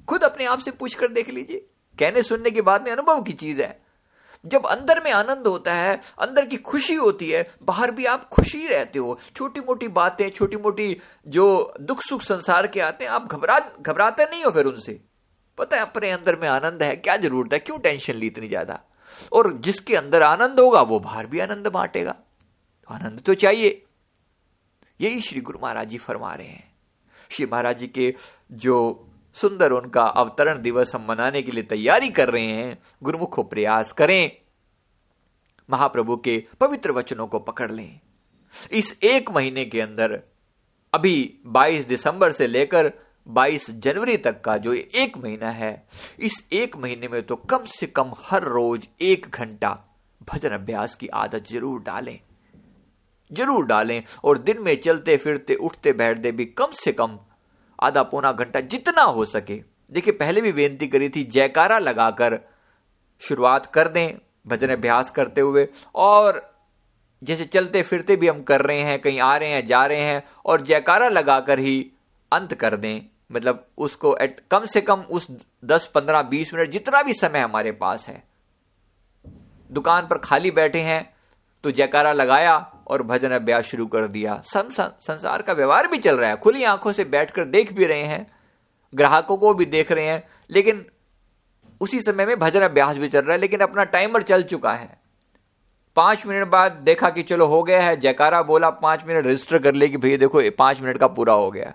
खुद 0.08 0.24
अपने 0.24 0.44
आप 0.44 0.58
से 0.58 0.70
पूछकर 0.70 1.08
देख 1.08 1.30
लीजिए। 1.30 1.66
कहने 1.98 2.22
सुनने 2.22 2.50
की 2.50 2.61
बात 2.61 2.84
में 2.84 2.92
अनुभव 2.92 3.22
की 3.22 3.32
चीज़ 3.32 3.62
है। 3.62 3.82
जब 4.46 4.66
अंदर 4.66 5.04
में 5.04 5.12
आनंद 5.12 5.46
होता 5.46 5.74
है, 5.74 6.00
अंदर 6.18 6.44
की 6.46 6.56
खुशी 6.56 6.94
होती 6.94 7.30
है, 7.30 7.50
बाहर 7.62 7.90
भी 7.90 8.04
आप 8.04 8.28
खुशी 8.28 8.66
रहते 8.66 8.98
हो। 8.98 9.18
छोटी 9.37 9.61
मोटी 9.61 9.88
बातें 9.88 10.30
छोटी 10.30 10.56
मोटी 10.56 11.00
जो 11.28 11.74
दुख 11.80 12.02
सुख 12.02 12.22
संसार 12.22 12.66
के 12.66 12.80
आते 12.80 13.04
हैं, 13.04 13.12
आप 13.12 13.26
घबरा, 13.26 13.70
घबराते 13.80 14.24
नहीं 14.24 14.44
हो 14.44 14.50
फिर 14.50 14.66
उनसे। 14.66 15.00
पता 15.58 15.76
है, 15.76 15.82
अपने 15.82 16.11
अंदर 16.11 16.37
में 16.37 16.48
आनंद 16.48 16.82
है, 16.82 16.96
क्या 16.96 17.16
ज़रूरत 17.16 17.52
है? 17.52 17.58
क्यों 17.58 17.78
टेंशन 17.78 18.14
ली 18.14 18.26
इतनी 18.26 18.48
ज़्यादा? 18.48 18.80
और 19.33 19.59
जिसके 19.59 19.96
अंदर 19.96 20.22
आनंद 20.22 20.61
होगा, 20.61 20.83
वो 20.83 21.00
बाहर 21.00 21.26
भी 21.26 21.40
आनंद 21.40 21.66
बांटेगा। 21.66 22.12
तो 22.83 22.94
आनंद 22.94 23.20
तो 23.20 23.35
चाहिए। 23.35 23.85
यही 25.00 25.20
श्री 25.20 25.40
गुरु 25.40 25.59
महाराज 25.62 25.88
जी 25.88 25.98
फरमा 25.98 26.35
रहे 26.35 26.46
हैं। 26.46 26.72
श्री 27.31 27.46
महाराज 27.46 27.78
जी 27.78 27.87
के 27.87 28.14
जो 28.52 29.04
सुंदर 29.35 29.72
उनका 29.72 30.07
अवतरण 30.07 30.62
दिवस 30.62 30.94
हम 30.94 31.07
मनाने 31.09 31.42
के 31.42 31.52
लिए 31.52 31.62
तैयारी 31.62 32.09
कर 32.09 32.31
रहे 32.31 32.46
हैं, 32.46 32.78
गुरुमुखो 33.02 33.42
प्रयास 33.42 33.92
करें। 33.92 34.31
महाप्रभु 35.70 36.16
के 36.16 36.46
पवित्र 36.61 36.92
वचनों 36.92 37.26
को 37.26 37.38
पकड़ 37.38 37.72
लें। 37.72 38.00
इस 38.72 38.98
एक 39.02 39.31
महीने 39.31 39.64
के 39.64 39.81
अंदर, 39.81 40.22
अभी 40.94 41.38
22 41.46 41.85
दिसंबर 41.85 42.33
से 42.33 42.46
लेकर 42.46 42.92
22 43.29 43.71
जनवरी 43.71 44.17
तक 44.17 44.41
का 44.41 44.57
जो 44.57 44.73
एक 44.73 45.17
महीना 45.19 45.51
है, 45.51 45.87
इस 46.19 46.45
एक 46.53 46.77
महीने 46.77 47.09
में 47.09 47.23
तो 47.23 47.37
कम 47.37 47.64
से 47.64 47.87
कम 47.87 48.12
हर 48.21 48.43
रोज 48.43 48.88
एक 49.01 49.27
घंटा 49.31 49.79
भजन 50.21 50.51
अभ्यास 50.51 50.95
की 50.95 51.09
आदत 51.09 51.49
ज़रूर 51.51 51.81
डालें। 51.83 52.19
ज़रूर 53.31 53.67
डालें 53.67 54.03
और 54.25 54.38
दिन 54.38 54.62
में 54.62 54.81
चलते 54.81 55.17
फिरते, 55.17 55.55
उठते 55.55 55.93
बैठते 55.93 56.33
भी 56.33 56.45
कम 56.45 56.71
से 56.75 56.93
कम 56.93 57.19
आधा 57.79 58.03
पौना 58.03 58.33
घंटा 58.33 58.61
जितना 58.61 59.03
हो 59.03 59.25
सके। 59.25 59.61
देखिए, 59.93 60.12
पहले 60.12 60.41
भी 60.41 60.53
बेनती 60.53 60.87
करी 60.87 61.09
थी, 61.09 61.25
जयकारा 61.25 61.79
लगाकर 61.79 62.38
शुरुआत 63.23 63.67
कर 63.67 63.88
दें 63.88 64.19
भजन 64.47 64.69
अभ्यास 64.69 65.11
करते 65.11 65.41
हुए। 65.41 65.67
और 65.95 66.41
जैसे 67.23 67.45
चलते 67.45 67.83
फिरते 67.83 68.17
भी 68.17 68.29
हम 68.29 68.43
कर 68.43 68.62
रहे 68.62 68.81
हैं, 68.81 68.99
कहीं 69.01 69.21
आ 69.21 69.37
रहे 69.37 69.49
हैं, 69.49 69.67
जा 69.67 69.85
रहे 69.87 70.01
हैं, 70.01 70.23
और 70.47 70.61
जयकारा 70.61 71.09
लगाकर 71.09 71.59
ही 71.59 71.91
अंत 72.33 72.55
कर 72.55 72.77
दें। 72.77 73.17
मतलब 73.31 73.67
उसको 73.79 74.17
एट 74.17 74.41
कम 74.51 74.64
से 74.64 74.81
कम 74.81 75.01
उस 75.01 75.27
10 75.64 75.91
15 75.95 76.23
20 76.31 76.53
मिनट 76.55 76.71
जितना 76.71 77.03
भी 77.03 77.12
समय 77.12 77.38
हमारे 77.38 77.73
पास 77.75 78.07
है। 78.09 78.23
दुकान 79.71 80.07
पर 80.07 80.19
खाली 80.19 80.51
बैठे 80.51 80.81
हैं 80.81 81.09
तो 81.64 81.71
जयकारा 81.71 82.12
लगाया 82.12 82.57
और 82.87 83.03
भजन 83.03 83.31
अभ्यास 83.31 83.64
शुरू 83.64 83.87
कर 83.87 84.07
दिया। 84.09 84.41
संसार 84.47 85.43
का 85.43 85.53
व्यवहार 85.53 85.87
भी 85.87 85.99
चल 85.99 86.17
रहा 86.17 86.31
है। 86.31 86.37
खुली 86.37 86.64
आँखों 86.64 86.93
से 86.93 87.05
बैठकर 87.07 87.45
देख 87.47 87.73
भी 87.73 87.87
रहे 87.87 88.03
हैं, 88.03 88.27
ग्राहकों 88.93 89.37
को 89.37 89.53
भी 89.55 89.64
देख 89.67 89.93
रहे 89.93 90.07
हैं, 90.07 90.23
लेकिन 90.51 90.85
उसी 91.81 92.01
समय 92.01 92.27
में 92.27 92.38
भजन 92.38 92.61
अभ्यास 92.61 92.97
भी 92.97 93.09
चल 93.09 93.21
रहा 93.21 93.33
है, 93.33 93.38
लेकिन 93.38 93.61
अपना 93.61 93.85
टाइमर 93.87 94.23
चल 94.23 94.43
चुका 94.43 94.73
है। 94.73 94.97
पाँच 95.97 96.27
मिनट 96.27 96.49
बाद 96.49 96.73
देखा 96.85 97.11
कि 97.11 97.23
चलो 97.23 97.47
हो 97.47 97.62
गया 97.62 97.83
है, 97.83 97.97
जयकारा 97.97 98.43
बोला, 98.43 98.71
पाँच 98.71 99.05
मिनट 99.07 99.27
रजिस्टर 99.27 99.59
कर 99.59 99.75
ले 99.75 99.88
कि 99.88 99.97
भैया 99.97 100.17
देखो 100.17 100.43
पाँच 100.59 100.81
मिनट 100.81 100.99
का 100.99 101.07
पूरा 101.09 101.33
हो 101.33 101.51
गया। 101.51 101.73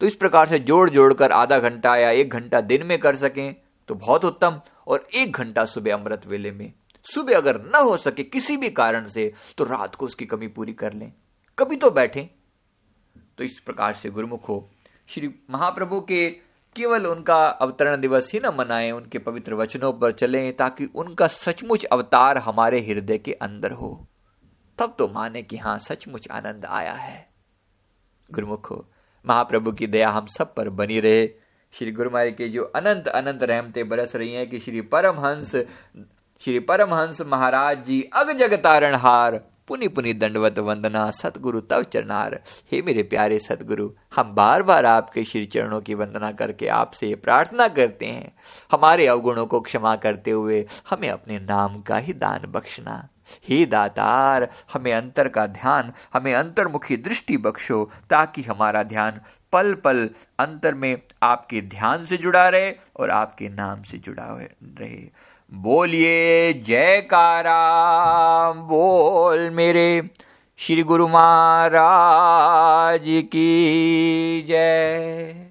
तो 0.00 0.06
इस 0.06 0.14
प्रकार 0.14 0.48
से 0.48 0.58
जोड़ 0.58 0.90
जोड़कर 0.90 1.32
आधा 1.32 1.58
घंटा 1.58 1.96
या 1.96 2.10
एक 2.10 2.30
घंटा 2.30 2.60
दिन 2.60 2.86
में 2.86 2.98
कर 2.98 3.16
सकें 3.16 3.54
तो 3.88 3.94
बहुत 3.94 4.24
उत्तम। 4.24 4.60
और 4.86 5.08
एक 5.14 5.32
घंटा 5.32 5.64
सुबह 5.64 5.94
अमृत 5.94 6.26
वेले 6.26 6.50
में। 6.52 6.72
सुबह 7.04 7.36
अगर 7.36 7.60
न 7.62 7.74
हो 7.74 7.96
सके 7.96 8.22
किसी 8.22 8.56
भी 8.56 8.70
कारण 8.70 9.08
से 9.08 9.32
तो 9.58 9.64
रात 9.64 9.94
को 9.94 10.06
उसकी 10.06 10.26
कमी 10.26 10.48
पूरी 10.48 10.72
कर 10.72 10.92
लें। 10.92 11.12
कभी 11.58 11.76
तो 11.76 11.90
बैठे। 11.90 12.30
तो 13.38 13.44
इस 13.44 13.58
प्रकार 13.60 13.92
से 13.92 14.10
गुरुमुख 14.10 14.48
हो। 14.48 14.70
श्री 15.08 15.34
महाप्रभु 15.50 16.00
के 16.00 16.30
केवल 16.76 17.06
उनका 17.06 17.46
अवतरण 17.46 17.96
दिवस 17.96 18.30
ही 18.32 18.40
न 18.40 18.46
मनाएँ, 18.46 18.90
उनके 18.90 19.18
पवित्र 19.18 19.54
वचनों 19.54 19.92
पर 19.92 20.12
चलें, 20.12 20.56
ताकि 20.56 20.84
उनका 20.94 21.26
सचमुच 21.26 21.84
अवतार 21.84 22.38
हमारे 22.38 22.80
हृदय 22.80 23.18
के 23.18 23.32
अंदर 23.32 23.72
हो। 23.72 24.06
तब 24.78 24.94
तो 24.98 25.08
माने 25.08 25.42
कि 25.42 25.56
हाँ, 25.56 25.78
सचमुच 25.78 26.28
आनंद 26.30 26.64
आया 26.64 26.92
है। 26.92 27.28
गुरुमुख 28.30 28.70
हो। 28.70 28.86
महाप्रभु 29.26 29.72
की 29.72 29.86
दया 29.86 30.10
हम 30.10 30.26
सब 30.26 30.54
पर 30.54 30.68
बनी 30.68 31.00
रहे। 31.00 31.26
श्री 31.72 31.92
गुरुमारी 31.92 32.32
के 32.32 32.48
जो 32.48 32.64
अनंत 32.64 33.08
अनंत 33.08 33.42
रहमतें 33.42 33.88
बरस 33.88 34.16
रही 34.16 34.34
हैं 34.34 34.48
कि 34.50 34.58
श्री 34.58 34.80
परमहंस 34.80 35.56
श्री 36.42 36.58
परमहंस 36.58 37.20
महाराज 37.20 37.84
जी 37.84 38.02
अग 38.12 38.30
जगतारण 38.32 38.94
हार 38.94 39.40
पुनि 39.68 39.88
पुनि 39.88 40.12
दंडवत 40.14 40.58
वंदना, 40.58 41.10
सतगुरु 41.10 41.60
तव 41.60 41.82
चरणार। 41.82 42.40
हे 42.72 42.82
मेरे 42.82 43.02
प्यारे 43.02 43.38
सतगुरु, 43.38 43.90
हम 44.16 44.34
बार 44.34 44.62
बार 44.62 44.86
आपके 44.86 45.24
श्री 45.24 45.44
चरणों 45.44 45.80
की 45.80 45.94
वंदना 45.94 46.32
करके 46.32 46.68
आपसे 46.68 47.14
प्रार्थना 47.14 47.68
करते 47.68 48.06
हैं। 48.06 48.32
हमारे 48.72 49.06
अवगुणों 49.06 49.46
को 49.46 49.60
क्षमा 49.60 49.96
करते 49.96 50.30
हुए 50.30 50.66
हमें 50.90 51.08
अपने 51.10 51.38
नाम 51.38 51.80
का 51.80 51.96
ही 51.96 52.12
दान 52.12 52.46
बख्शना। 52.46 53.08
हे 53.48 53.66
दातार, 53.66 54.48
हमें 54.72 54.92
अंतर 54.92 55.28
का 55.28 55.46
ध्यान, 55.46 55.92
हमें 56.14 56.34
अंतर्मुखी 56.34 56.96
दृष्टि 56.96 57.36
बख्शो 57.36 57.90
ताकि 58.10 58.42
हमारा 58.42 58.82
ध्यान 58.82 59.20
पल 59.52 59.74
पल 59.74 60.10
अंतर 60.38 60.74
में 60.74 61.02
आपके 61.22 61.60
ध्यान 61.60 62.04
से 62.04 62.16
जुड़ा 62.16 62.48
रहे 62.48 62.72
और 62.96 63.10
आपके 63.10 63.48
नाम 63.48 63.82
से 63.82 63.98
जुड़ा 63.98 64.48
रहे। 64.80 65.30
बोलिए, 65.52 66.52
जयकारा, 66.52 68.52
बोल 68.52 69.50
मेरे 69.50 70.10
श्री 70.58 70.82
गुरु 70.82 71.08
महाराज 71.08 73.02
की 73.04 74.44
जय। 74.48 75.49